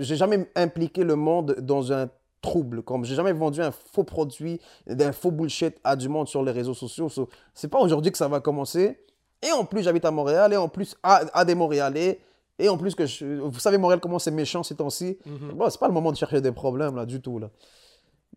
[0.00, 2.08] J'ai jamais impliqué le monde dans un
[2.42, 2.82] trouble.
[2.82, 6.52] Comme j'ai jamais vendu un faux produit, d'un faux bullshit à du monde sur les
[6.52, 7.08] réseaux sociaux.
[7.08, 8.98] So, c'est pas aujourd'hui que ça va commencer.
[9.46, 10.52] Et en plus, j'habite à Montréal.
[10.52, 12.18] Et en plus, à, à des Montréalais.
[12.58, 15.18] Et en plus, que je- vous savez, Montréal, comment c'est méchant ces temps-ci.
[15.54, 17.38] Bon, c'est pas le moment de chercher des problèmes, là, du tout.
[17.38, 17.48] Là.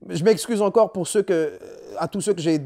[0.10, 1.58] Je m'excuse encore pour ceux que,
[1.98, 2.60] à tous ceux que j'ai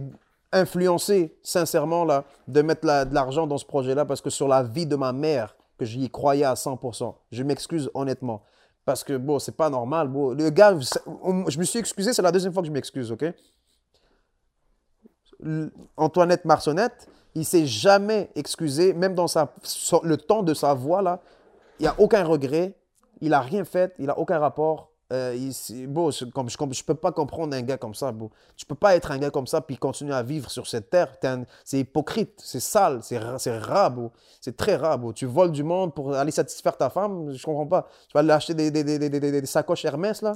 [0.51, 4.63] influencé, sincèrement, là, de mettre la- de l'argent dans ce projet-là, parce que sur la
[4.63, 7.15] vie de ma mère, que j'y croyais à 100%.
[7.31, 8.41] Je m'excuse honnêtement.
[8.87, 10.29] Parce que, bon, c'est pas normal, bon.
[10.29, 13.25] Le gars, je me suis excusé, c'est la deuxième fois que je m'excuse, OK?
[15.97, 19.25] Antoinette Marçonnette, il s'est jamais excusé, même dans
[20.03, 21.19] le temps de sa voix, là,
[21.79, 22.77] il n'y a aucun regret,
[23.19, 24.86] il a rien fait, il a aucun rapport.
[25.13, 28.29] Euh, il- bon, je, comme, je, je peux pas comprendre un gars comme ça, bon.
[28.57, 31.15] Tu peux pas être un gars comme ça puis continuer à vivre sur cette terre.
[31.63, 33.95] C'est hypocrite, c'est sale, c'est ra- c'est rare.
[34.41, 34.99] C'est très rare.
[35.15, 37.87] Tu voles du monde pour aller satisfaire ta femme, je comprends pas.
[38.09, 40.33] Tu vas lui acheter des, des, des, sacoches Hermès, là.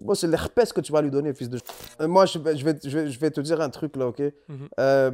[0.00, 1.58] Bon, c'est l'herpès que tu vas lui donner, fils de...
[2.00, 4.06] Euh, moi, je vais, je, vais, je, vais, je vais te dire un truc, là,
[4.08, 4.20] OK?
[4.48, 4.68] Mhm.
[4.78, 5.10] Euh,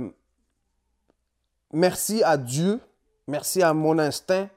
[1.72, 2.80] merci à Dieu,
[3.26, 4.48] merci à mon instinct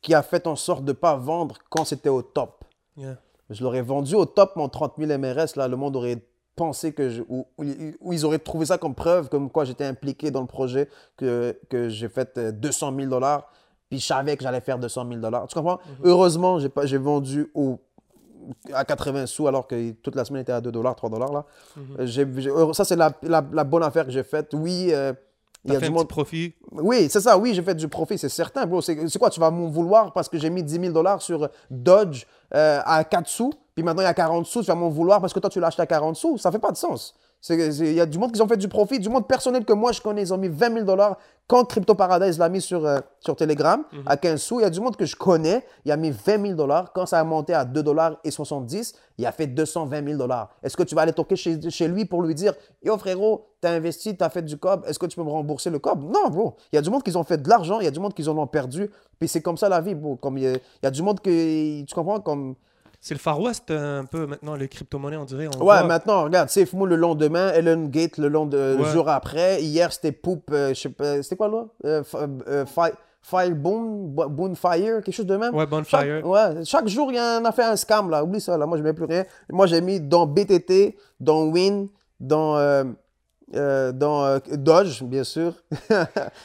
[0.00, 2.64] qui a fait en sorte de ne pas vendre quand c'était au top.
[2.96, 3.16] Yeah.
[3.52, 6.18] Je l'aurais vendu au top, mon 30 000 MRS, là, le monde aurait
[6.56, 7.64] pensé que je, ou, ou-
[8.00, 11.56] ou ils auraient trouvé ça comme preuve, comme quoi j'étais impliqué dans le projet, que,
[11.70, 13.50] que j'ai fait euh, 200 000 dollars,
[13.88, 15.46] puis je savais que j'allais faire 200 000 dollars.
[15.46, 15.78] Tu comprends?
[16.04, 17.78] Heureusement, j'ai pas- j'ai vendu au,
[18.72, 21.32] à 80 sous alors que toute la semaine était à 2 dollars, 3 dollars.
[21.32, 21.44] Là.
[22.00, 22.06] Euh,
[22.48, 24.52] heureux- ça, c'est la, la- la bonne affaire que j'ai faite.
[24.54, 25.12] Oui, euh,
[25.64, 26.06] il y a fait du un monde.
[26.08, 26.54] petit profit?
[26.72, 28.68] Oui, c'est ça, oui, j'ai fait du profit, c'est certain.
[28.80, 31.48] C'est c'est quoi, tu vas m'en vouloir parce que j'ai mis 10 000 dollars sur
[31.70, 32.24] Dodge?
[32.54, 35.20] Euh, à 4 sous, puis maintenant il y a 40 sous, tu vas m'en vouloir
[35.20, 36.38] parce que toi tu l'as acheté à 40 sous.
[36.38, 37.14] Ça fait pas de sens.
[37.50, 39.90] Il y a du monde qui ont fait du profit, du monde personnel que moi
[39.90, 41.18] je connais, ils ont mis 20 000 dollars
[41.48, 44.60] quand Crypto Paradise l'a mis sur, euh, sur Telegram à 15 sous.
[44.60, 46.92] Il y a du monde que je connais, il a mis 20 000 dollars.
[46.92, 50.50] Quand ça a monté à 2 dollars et 70, il a fait 220 000 dollars.
[50.62, 53.72] Est-ce que tu vas aller toquer chez, chez lui pour lui dire Yo frérot, t'as
[53.72, 56.02] investi, t'as fait du cob, est-ce que tu peux me rembourser le cob?
[56.04, 56.56] Non, bro.
[56.72, 58.14] Il y a du monde qui ont fait de l'argent, il y a du monde
[58.14, 58.88] qui en ont perdu.
[59.18, 60.16] Puis c'est comme ça la vie, bro.
[60.16, 61.82] Comme il y a, il y a du monde que.
[61.82, 62.20] Tu comprends?
[62.20, 62.54] Comme.
[63.04, 65.48] C'est le Far West euh, un peu maintenant, les crypto-monnaies, on dirait.
[65.48, 69.08] on Ouais, voit- maintenant, regarde, SafeMoon le lendemain, Ellen Gate le, long de, le jour
[69.08, 69.60] après.
[69.60, 71.64] Hier, c'était Poop, euh, je sais pas, c'était quoi là?
[71.84, 72.02] Euh,
[72.46, 75.52] euh, Fi- Fireboom, Bo- Bonfire, quelque chose de même?
[75.54, 76.00] Ouais, Bonfire.
[76.00, 78.22] Chaque, ouais, chaque jour, il y en a fait un scam là.
[78.22, 78.66] Oublie ça, là.
[78.66, 79.24] Moi, je mets plus rien.
[79.50, 81.88] Moi, j'ai mis dans BTT, dans Win,
[82.20, 82.56] dans,
[83.54, 85.54] euh, dans euh, Dodge, bien sûr.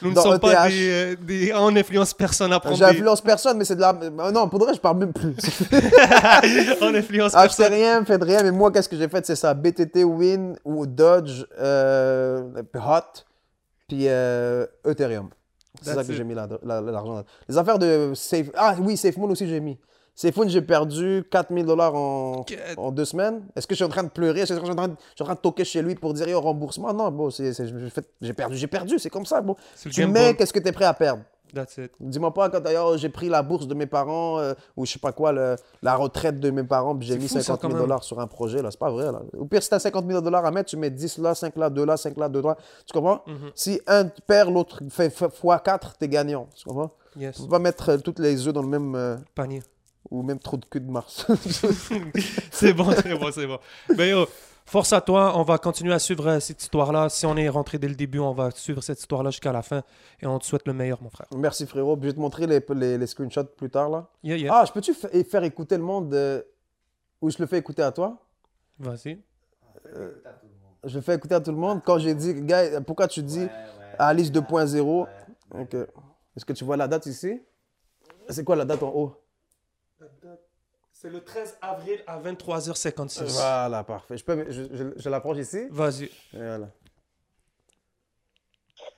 [0.02, 0.72] Nous ne sommes pas ETH.
[0.72, 2.84] des, euh, des- On influence personne à prendre des...
[2.84, 3.94] J'influence personne, mais c'est de la.
[3.94, 5.34] euh, Non, pour de vrai, je parle même plus.
[6.80, 7.74] On influence Achetez personne.
[7.74, 9.24] rien, faites rien, mais moi, qu'est-ce que j'ai fait?
[9.26, 12.42] C'est ça, BTT Win ou Dodge, euh,
[12.74, 13.24] Hot,
[13.88, 15.30] puis Ethereum.
[15.80, 17.22] C'est ça que j'ai mis la- la- l'argent.
[17.48, 18.46] Les affaires de Safe...
[18.56, 19.78] Ah oui, SafeMoon aussi, j'ai mis.
[20.20, 22.44] SafeMoon, j'ai perdu 4000 dollars en,
[22.76, 23.42] en deux semaines.
[23.54, 24.40] Est-ce que je suis en train de pleurer?
[24.40, 25.94] Est-ce que je suis en train de, je suis en train de toquer chez lui
[25.94, 26.92] pour dire yo, remboursement?
[26.92, 27.66] Non, bon, c'est, c'est-
[28.20, 29.54] j'ai perdu, j'ai perdu, c'est comme ça, bon.
[29.76, 31.22] C'est Tu mets, qu'est-ce que tu es prêt à perdre?
[32.00, 34.98] Dis-moi pas quand d'ailleurs j'ai pris la bourse de mes parents euh, ou je sais
[34.98, 37.60] pas quoi, le- la retraite de mes parents, puis j'ai C'est mis fou, ça, 50
[37.62, 37.86] 000 quand même.
[37.86, 38.70] dollars sur un projet, là.
[38.72, 39.22] C'est pas vrai, là.
[39.38, 41.70] Au pire, si t'as 50 000 dollars à mettre, tu mets 10 là, 5 là,
[41.70, 42.56] 2 là, 5 là, 2 là.
[42.86, 43.22] Tu comprends?
[43.26, 43.50] Mhm.
[43.54, 45.24] Si un perd, l'autre fait x
[45.64, 46.48] 4, t'es gagnant.
[46.54, 46.90] Tu comprends?
[47.16, 47.36] Yes.
[47.36, 48.94] Tu peux pas mettre euh, toutes les œufs dans le même.
[48.94, 49.62] euh, Panier.
[50.10, 51.26] Ou même trop de cul de Mars.
[52.50, 53.58] c'est bon, c'est bon, c'est bon.
[53.96, 54.26] Mais yo,
[54.64, 55.32] force à toi.
[55.36, 57.08] On va continuer à suivre euh, cette histoire-là.
[57.08, 59.82] Si on est rentré dès le début, on va suivre cette histoire-là jusqu'à la fin.
[60.20, 61.26] Et on te souhaite le meilleur, mon frère.
[61.36, 61.96] Merci frérot.
[62.00, 64.08] Je vais te montrer les, les, les screenshots plus tard, là.
[64.22, 64.52] Yeah, yeah.
[64.54, 66.42] Ah, je peux-tu fa- faire écouter le monde euh,
[67.20, 68.16] ou je le fais écouter à toi?
[68.78, 69.18] Vas-y.
[70.84, 71.80] Je le fais écouter à tout le monde.
[71.84, 73.46] Quand j'ai dit, gars, pourquoi tu dis
[73.98, 75.06] Alice 2.0
[75.58, 75.74] Ok.
[76.36, 77.40] Est-ce que tu vois la date ici?
[78.28, 79.16] C'est quoi la date en haut?
[80.92, 83.24] C'est le 13 avril à 23h56.
[83.24, 84.16] Voilà, parfait.
[84.16, 85.66] Je, peux, je, je, je l'approche ici?
[85.70, 86.10] Vas-y.
[86.32, 86.68] Voilà.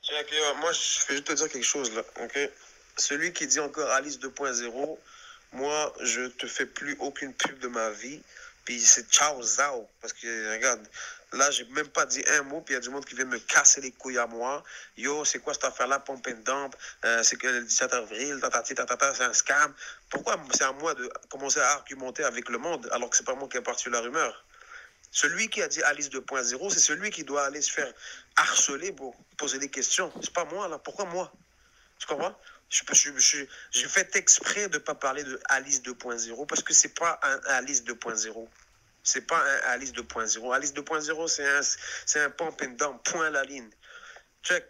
[0.02, 2.50] Tiens, moi, je vais juste te dire quelque chose là, ok?
[2.96, 4.98] Celui qui dit encore Alice 2.0,
[5.52, 8.22] moi, je te fais plus aucune pub de ma vie.
[8.64, 9.88] Puis c'est ciao, zao.
[10.00, 10.86] Parce que, regarde,
[11.32, 12.60] là, j'ai même pas dit un mot.
[12.60, 14.62] Puis il y a du monde qui vient me casser les couilles à moi.
[14.96, 16.76] Yo, c'est quoi cette affaire-là, pompe and dump?
[17.04, 19.74] Euh, c'est que le 17 avril, tatati, tatata, c'est un scam.
[20.08, 23.34] Pourquoi c'est à moi de commencer à argumenter avec le monde alors que c'est pas
[23.34, 24.44] moi qui ai parti la rumeur?
[25.12, 27.92] Celui qui a dit Alice 2.0, c'est celui qui doit aller se faire
[28.36, 30.12] harceler pour poser des questions.
[30.22, 30.78] C'est pas moi, là.
[30.78, 31.32] Pourquoi moi?
[31.98, 32.36] Tu comprends?
[32.70, 36.72] Je, je, je- J'ai fait exprès de ne pas parler de Alice 2.0 parce que
[36.72, 38.46] c'est pas un Alice 2.0.
[39.02, 40.54] C'est pas un Alice 2.0.
[40.54, 41.60] Alice 2.0, c'est un,
[42.06, 43.68] c'est un pump and dump, point à la ligne.
[44.42, 44.64] Check.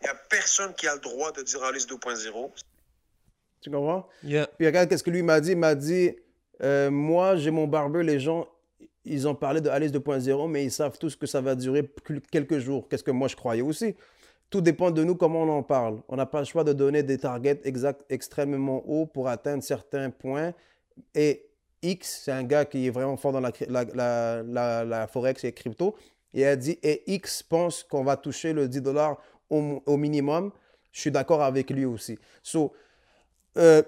[0.00, 2.50] Il n'y a personne qui a le droit de dire Alice 2.0.
[3.60, 4.08] Tu comprends?
[4.22, 4.46] Yeah.
[4.56, 6.14] Puis regarde, qu'est-ce que lui m'a dit Il m'a dit
[6.62, 8.46] euh, Moi, j'ai mon barbeur, les gens,
[9.04, 11.90] ils ont parlé de Alice 2.0, mais ils savent tous que ça va durer
[12.30, 12.88] quelques jours.
[12.88, 13.96] Qu'est-ce que moi, je croyais aussi
[14.50, 16.00] Tout dépend de nous, comment on en parle.
[16.08, 20.10] On n'a pas le choix de donner des targets exact, extrêmement hauts pour atteindre certains
[20.10, 20.54] points.
[21.14, 21.46] Et
[21.82, 25.96] X, c'est un gars qui est vraiment fort dans la, Forex et crypto.
[26.32, 29.18] Et elle dit, et X pense qu'on va toucher le 10 dollars
[29.50, 30.50] au, minimum.
[30.92, 32.18] Je suis d'accord avec lui aussi.
[32.42, 32.72] So,
[33.56, 33.82] euh,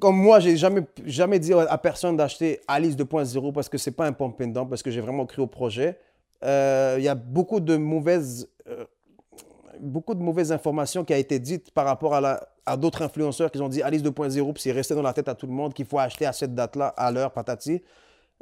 [0.00, 4.06] comme moi, j'ai jamais, jamais dit à personne d'acheter Alice 2.0 parce que c'est pas
[4.06, 5.98] un pump and parce que j'ai vraiment cru au projet.
[6.42, 8.84] Euh, Il y a beaucoup de mauvaises, euh,
[9.80, 13.50] beaucoup de mauvaises informations qui a été dites par rapport à, la- à d'autres influenceurs
[13.50, 15.74] qui ont dit Alice 2.0 puis c'est resté dans la tête à tout le monde
[15.74, 17.82] qu'il faut acheter à cette date-là, à l'heure, patati.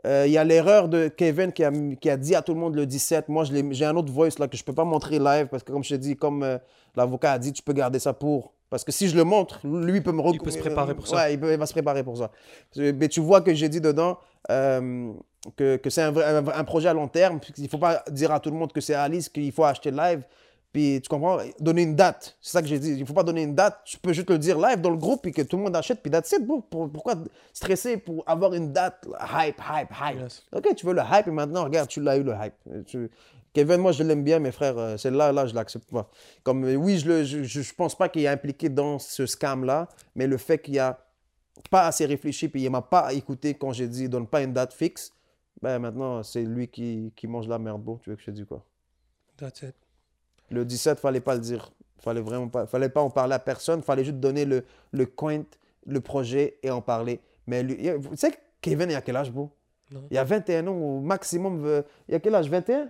[0.07, 1.71] Euh, Il y a l'erreur de Kevin qui a,
[2.01, 3.29] qui a dit à tout le monde le 17.
[3.29, 5.63] Moi, je l'ai- j'ai un autre voice là que je peux pas montrer live parce
[5.63, 6.59] que, comme je te dis, comme euh,
[6.97, 8.53] l'avocat a dit, tu peux garder ça pour.
[8.69, 11.07] Parce que si je le montre, lui il peut me Il peut se préparer pour
[11.07, 11.17] ça.
[11.17, 12.31] Ouais, il, peut- il va se préparer pour ça.
[12.77, 14.19] Mais tu vois que j'ai dit dedans
[14.51, 15.13] euh,
[15.57, 17.39] que, que c'est un, vrai- un- un projet à long terme.
[17.59, 19.91] Il ne faut pas dire à tout le monde que c'est Alice qu'il faut acheter
[19.91, 20.23] live.
[20.73, 22.37] Puis tu comprends, donner une date.
[22.41, 22.93] C'est ça que j'ai dit.
[22.93, 23.81] Il ne faut pas donner une date.
[23.85, 26.01] Tu peux juste le dire live dans le groupe et que tout le monde achète.
[26.01, 26.63] Puis that's it, bro.
[26.63, 27.15] Pourquoi
[27.53, 29.07] stresser pour avoir une date?
[29.21, 30.21] Hype, hype, hype.
[30.21, 30.43] Yes.
[30.51, 32.85] Ok, tu veux le hype et maintenant, regarde, tu l'as eu le hype.
[32.87, 33.11] Tu-
[33.53, 34.79] Kevin, moi, je l'aime bien, mes frères.
[34.79, 36.09] euh, C'est là, je l'accepte pas.
[36.43, 39.89] Comme, euh, oui, je ne je, je- pense pas qu'il est impliqué dans ce scam-là,
[40.17, 40.99] mais le fait qu'il a
[41.71, 44.73] pas assez réfléchi puis il m'a pas écouté quand j'ai dit donne pas une date
[44.73, 45.13] fixe,
[45.61, 48.01] ben maintenant, c'est lui qui, qui mange la merde, bro.
[48.03, 48.65] Tu veux que je te dise quoi?
[49.37, 49.75] That's it.
[50.53, 51.73] Le 17, fallait pas le dire.
[51.99, 53.83] Fallait vraiment pas, fallait pas en parler à personne.
[53.83, 55.43] Fallait juste donner le, le coin,
[55.87, 57.21] le projet et en parler.
[57.47, 59.33] Mais lui, tu sais, Kevin, il a quel âge?
[59.33, 59.51] Non.
[60.11, 61.65] Il y a 21 ans au maximum.
[61.67, 62.49] euh, Il y a quel âge?
[62.49, 62.89] 21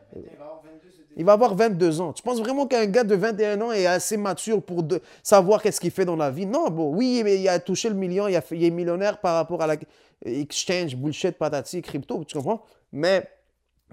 [1.16, 2.12] Il va avoir 22 ans.
[2.12, 5.80] Tu penses vraiment qu'un gars de 21 ans est assez mature pour de- savoir qu'est-ce
[5.80, 6.46] qu'il fait dans la vie?
[6.46, 9.18] Non, bon, oui, mais il a touché le million, il, a fait- il est millionnaire
[9.20, 9.76] par rapport à la
[10.24, 12.62] exchange, bullshit, patati, crypto, tu comprends?
[12.92, 13.28] Mais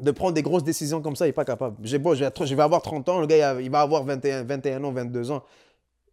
[0.02, 1.78] de prendre des grosses décisions comme ça, il n'est pas capable.
[1.84, 2.24] J'ai beau, je
[2.56, 5.44] vais avoir 30 ans, le gars, il va avoir 21, 21 ans, 22 ans.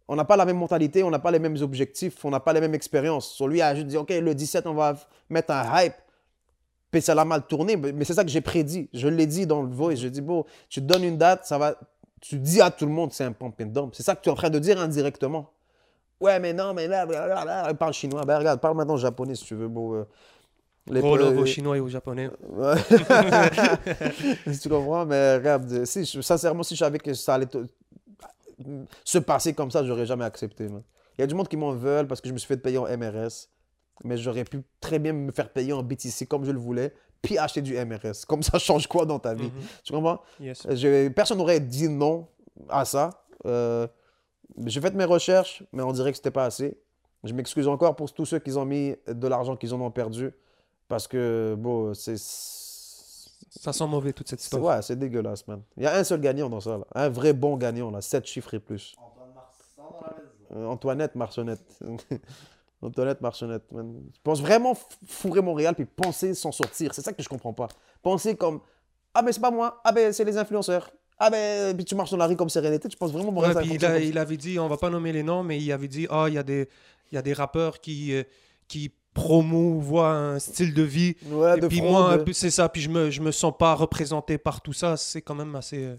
[0.07, 2.53] On n'a pas la même mentalité, on n'a pas les mêmes objectifs, on n'a pas
[2.53, 3.29] les mêmes expériences.
[3.29, 4.95] Sur lui, il a juste dit, OK, le 17, on va
[5.29, 5.95] mettre un hype.
[6.91, 8.89] Puis ça l'a mal tourné, mais c'est ça que j'ai prédit.
[8.93, 9.95] Je l'ai dit dans le voice.
[9.95, 11.75] Je dis, bon, tu donnes une date, ça va.
[12.21, 13.93] Tu dis à tout le monde c'est un pump and dump.
[13.93, 15.51] C'est ça que tu es en train de dire indirectement.
[16.19, 18.23] Ouais, mais non, mais là, blablabla, parle chinois.
[18.25, 19.69] Ben regarde, parle maintenant japonais si tu veux.
[19.69, 20.05] Euh,
[20.89, 22.29] les euh, aux Chinois et aux Japonais.
[24.61, 27.47] Tu comprends, mais regarde, si, sincèrement, si je savais que ça allait
[29.03, 30.67] se passer comme ça, j'aurais jamais accepté.
[30.67, 30.83] man.
[31.17, 32.77] Il y a du monde qui m'en veulent parce que je me suis fait payer
[32.77, 33.47] en MRS,
[34.03, 37.37] mais j'aurais pu très bien me faire payer en BTC comme je le voulais, puis
[37.37, 38.25] acheter du MRS.
[38.27, 39.45] Comme ça change quoi dans ta vie?
[39.45, 39.51] Mhm.
[39.83, 40.21] Tu comprends?
[40.39, 40.67] Yes.
[40.69, 42.27] Je- personne n'aurait dit non
[42.69, 43.09] à ça.
[43.45, 43.87] Euh,
[44.65, 46.77] j'ai fait mes recherches, mais on dirait que c'était pas assez.
[47.23, 50.31] Je m'excuse encore pour tous ceux qui ont mis de l'argent qu'ils en ont perdu.
[50.87, 52.17] Parce que, bon, c'est.
[52.17, 54.63] Ça sent mauvais toute cette histoire.
[54.63, 55.61] Ouais, c'est dégueulasse, man.
[55.77, 56.85] Il y a un seul gagnant dans ça, là.
[56.93, 58.01] Un vrai bon gagnant, là.
[58.01, 58.95] 7 chiffres et plus.
[60.55, 61.79] Euh, Antoinette Marchonnette.
[62.81, 64.01] Antoinette Marchonnette, man.
[64.13, 64.77] Je pense vraiment
[65.07, 66.93] fourrer Montréal puis penser s'en sortir.
[66.93, 67.67] C'est ça que je comprends pas.
[68.03, 68.61] Penser comme
[69.13, 69.81] Ah, ben c'est pas moi.
[69.83, 70.91] Ah, ben c'est les influenceurs.
[71.17, 72.87] Ah, ben puis tu marches dans la rue comme sérénité.
[72.87, 75.11] Tu penses vraiment Montréal Ouais, puis il, a- il avait dit, on va pas nommer
[75.11, 76.69] les noms, mais il avait dit, ah, il y a des,
[77.11, 78.23] il y a des rappeurs qui, euh,
[78.67, 81.15] qui promouvoient un style de vie.
[81.25, 81.89] Ouais, et de puis fraude.
[81.91, 82.69] moi, c'est ça.
[82.69, 84.95] Puis je me, je me sens pas représenté par tout ça.
[84.95, 85.95] C'est quand même assez, euh,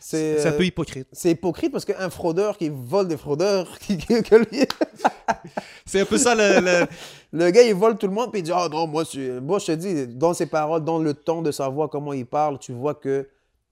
[0.00, 1.06] c'est un euh, peu hypocrite.
[1.12, 4.66] c'est hypocrite parce qu'un fraudeur qui vole des fraudeurs, qui, lui-
[5.86, 6.86] C'est un peu ça le, le-
[7.32, 9.58] le gars il vole tout le monde puis il dit Ah non, moi, je, moi
[9.58, 12.58] je te dis, dans ses paroles, dans le ton de sa voix, comment il parle,
[12.58, 13.28] tu vois que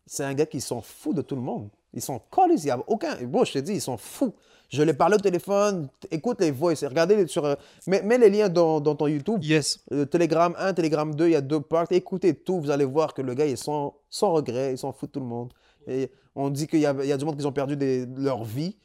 [0.06, 1.68] c'est un gars qui s'en fout de tout le monde.
[1.92, 3.16] Ils sont collés, il n'y a aucun.
[3.30, 4.34] Moi je te dis, ils sont fous.
[4.68, 7.44] Je l'ai parlé au téléphone, écoute les voices, regardez sur.
[7.44, 7.54] euh,
[7.86, 9.42] mets, mets les liens dans, dans ton YouTube.
[9.44, 9.78] Yes.
[9.92, 11.86] Euh, Telegram 1, Telegram 2, il y a deux parts.
[11.90, 14.92] Écoutez tout, vous allez voir que le gars, il est sans, sans regret, il s'en
[14.92, 15.52] fout de tout le monde.
[15.86, 18.76] Et on dit qu'il y y a du monde qui ont perdu des- leur vie.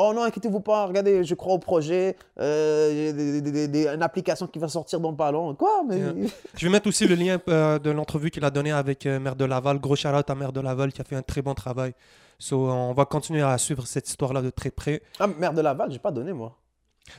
[0.00, 4.46] Oh non, inquiétez-vous pas, regardez, je crois au projet, euh, des- des- des- une application
[4.46, 5.54] qui va sortir dans pas long.
[5.56, 5.98] Quoi mais...
[5.98, 6.12] Yeah.
[6.56, 9.34] Je vais mettre aussi le lien euh, de l'entrevue qu'il a donné avec euh, Maire
[9.34, 9.80] de Laval.
[9.80, 11.94] Gros shout à Maire de Laval qui a fait un très bon travail.
[12.38, 15.02] So, on va continuer à suivre cette histoire-là de très près.
[15.18, 16.56] Ah, merde de Laval, j'ai pas donné moi.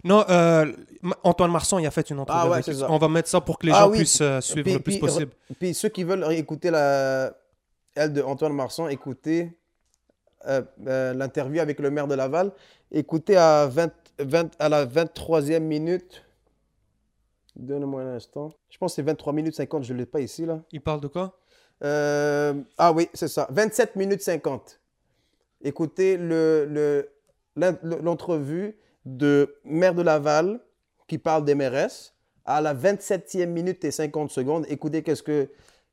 [0.05, 0.71] Non, euh,
[1.23, 2.89] Antoine Marsan, il a fait une entrevue Ah ouais, avec.
[2.89, 3.97] On va mettre ça pour que les Ah gens oui.
[3.97, 5.31] puissent euh, suivre Puis- le plus puis, possible.
[5.59, 7.33] Puis ceux qui veulent écouter la,
[7.95, 9.51] elle de Antoine Marsan, écoutez
[10.47, 12.51] euh, euh, l'interview avec le maire de Laval.
[12.91, 16.23] Écoutez à, 20, 20 à la 23e minute.
[17.55, 18.53] Donne-moi un instant.
[18.69, 20.61] Je pense que c'est 23 minutes 50, je ne l'ai pas ici là.
[20.71, 21.37] Il parle de quoi?
[21.83, 23.47] Euh, ah oui, c'est ça.
[23.51, 24.79] 27 minutes 50.
[25.61, 27.09] Écoutez le, le,
[28.01, 30.59] l'entrevue de maire de Laval
[31.07, 32.13] qui parle des MRS.
[32.45, 35.49] À la 27e minute et 50 secondes, écoutez qu'est-ce que,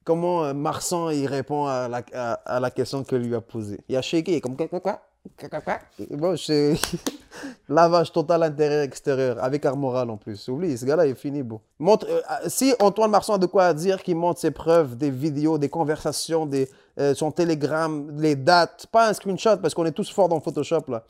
[0.06, 3.80] comment euh, Marsan il répond à la, à, à la question que lui a posée?
[3.88, 5.02] Il a shaké, comme quoi, quoi, quoi,
[5.50, 5.78] quoi, quoi,
[6.10, 6.74] Bon, c'est
[7.68, 10.48] lavage total intérieur-extérieur avec Armoral en plus.
[10.48, 11.60] Oublie, ce gars-là est fini, beau.
[11.78, 15.58] Montre, euh, si Antoine Marsan a de quoi dire, qu'il montre ses preuves, des vidéos,
[15.58, 20.10] des conversations, des, euh, son télégramme, les dates, pas un screenshot parce qu'on est tous
[20.10, 21.02] forts dans Photoshop là.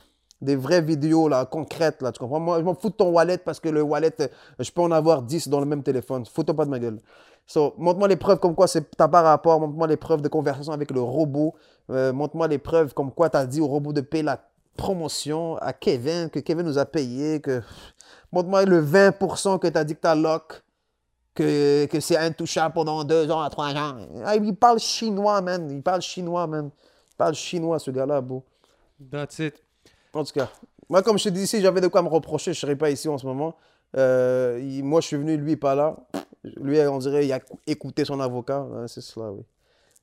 [0.43, 2.41] Des vraies vidéos là, concrètes là, tu comprends?
[2.41, 4.29] Moi, je m'en fous de ton wallet parce que le wallet, euh,
[4.59, 6.27] je peux en avoir 10 dans le même téléphone.
[6.27, 6.99] Fous-toi pas de ma gueule.
[7.47, 9.61] So, montre-moi les preuves comme quoi t'as pas rapport.
[9.61, 11.55] Montre-moi les preuves de conversation avec le robot.
[11.91, 14.41] Euh, montre-moi les preuves comme quoi tu as dit au robot de payer la
[14.77, 17.41] promotion à Kevin, que Kevin nous a payé.
[17.41, 17.63] Que...
[18.33, 20.63] Montre-moi le 20% que tu as dit que tu as lock.
[21.35, 23.99] Que, que c'est intouchable pendant deux ans à trois ans.
[24.25, 25.71] Ah, il parle chinois, man.
[25.71, 26.71] Il parle chinois, man.
[27.11, 28.43] Il parle chinois, ce gars-là, beau.
[29.11, 29.66] That's it.
[30.17, 30.51] En tout cas,
[30.89, 32.91] moi, comme je te dis, si j'avais de quoi me reprocher, je ne serais pas
[32.91, 33.57] ici en ce moment.
[33.97, 35.97] Euh, il- moi, je suis venu, lui, pas là.
[36.57, 38.67] Lui, on dirait, il a écouté son avocat.
[38.87, 39.43] C'est cela, oui.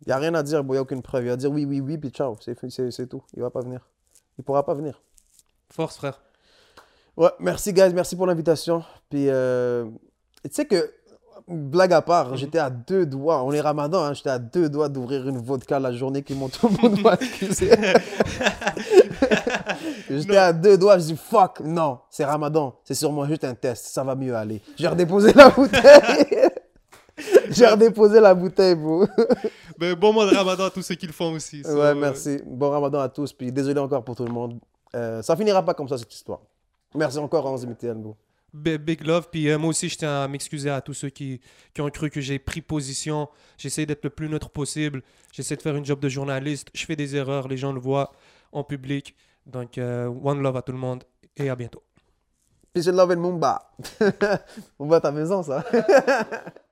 [0.06, 1.24] Il n'y a rien à dire, bon, il n'y a aucune preuve.
[1.26, 2.36] Il va dire oui, oui, oui, puis ciao.
[2.42, 3.24] C'est c'est- c'est tout.
[3.34, 3.88] Il ne va pas venir.
[4.38, 5.02] Il ne pourra pas venir.
[5.70, 6.22] Force, frère.
[7.16, 7.94] Ouais, merci, guys.
[7.94, 8.84] Merci pour l'invitation.
[9.10, 9.86] Puis, euh,
[10.44, 10.92] tu sais que,
[11.48, 13.44] blague à part, j'étais à deux doigts.
[13.44, 16.50] On est ramadan, hein, j'étais à deux doigts d'ouvrir une vodka la journée qui m'ont
[16.50, 17.72] tout le monde m'a accusé.
[20.10, 23.88] J'étais à deux doigts, je dis fuck, non, c'est ramadan, c'est sûrement juste un test,
[23.88, 24.62] ça va mieux aller.
[24.78, 26.50] J'ai redéposé la bouteille.
[27.50, 29.06] J'ai redéposé la bouteille, bro.
[29.80, 31.64] Mais bon mois de ramadan à tous ceux qui le font aussi.
[31.64, 32.42] Ouais, merci.
[32.46, 34.60] Bon ramadan à tous, puis désolé encore pour tout le monde.
[34.96, 36.42] Euh, ça finira pas comme ça, cette histoire.
[36.96, 38.16] Merci encore, Hans Mitian, bro.
[38.54, 39.28] Bi- Big love.
[39.32, 41.42] Puis euh, moi aussi, je tiens à m'excuser à tous ceux qui,
[41.74, 43.28] qui ont cru que j'ai pris position.
[43.58, 45.02] J'essaie d'être le plus neutre possible.
[45.32, 46.70] J'essaie de faire une job de journaliste.
[46.74, 48.12] Je fais des erreurs, les gens le voient
[48.52, 49.16] en public.
[49.46, 51.04] Donc, euh, one love à tout le monde
[51.38, 51.84] et à bientôt.
[52.74, 53.72] Peace and love and Mumba.
[54.80, 55.64] Mumba, ta maison, ça.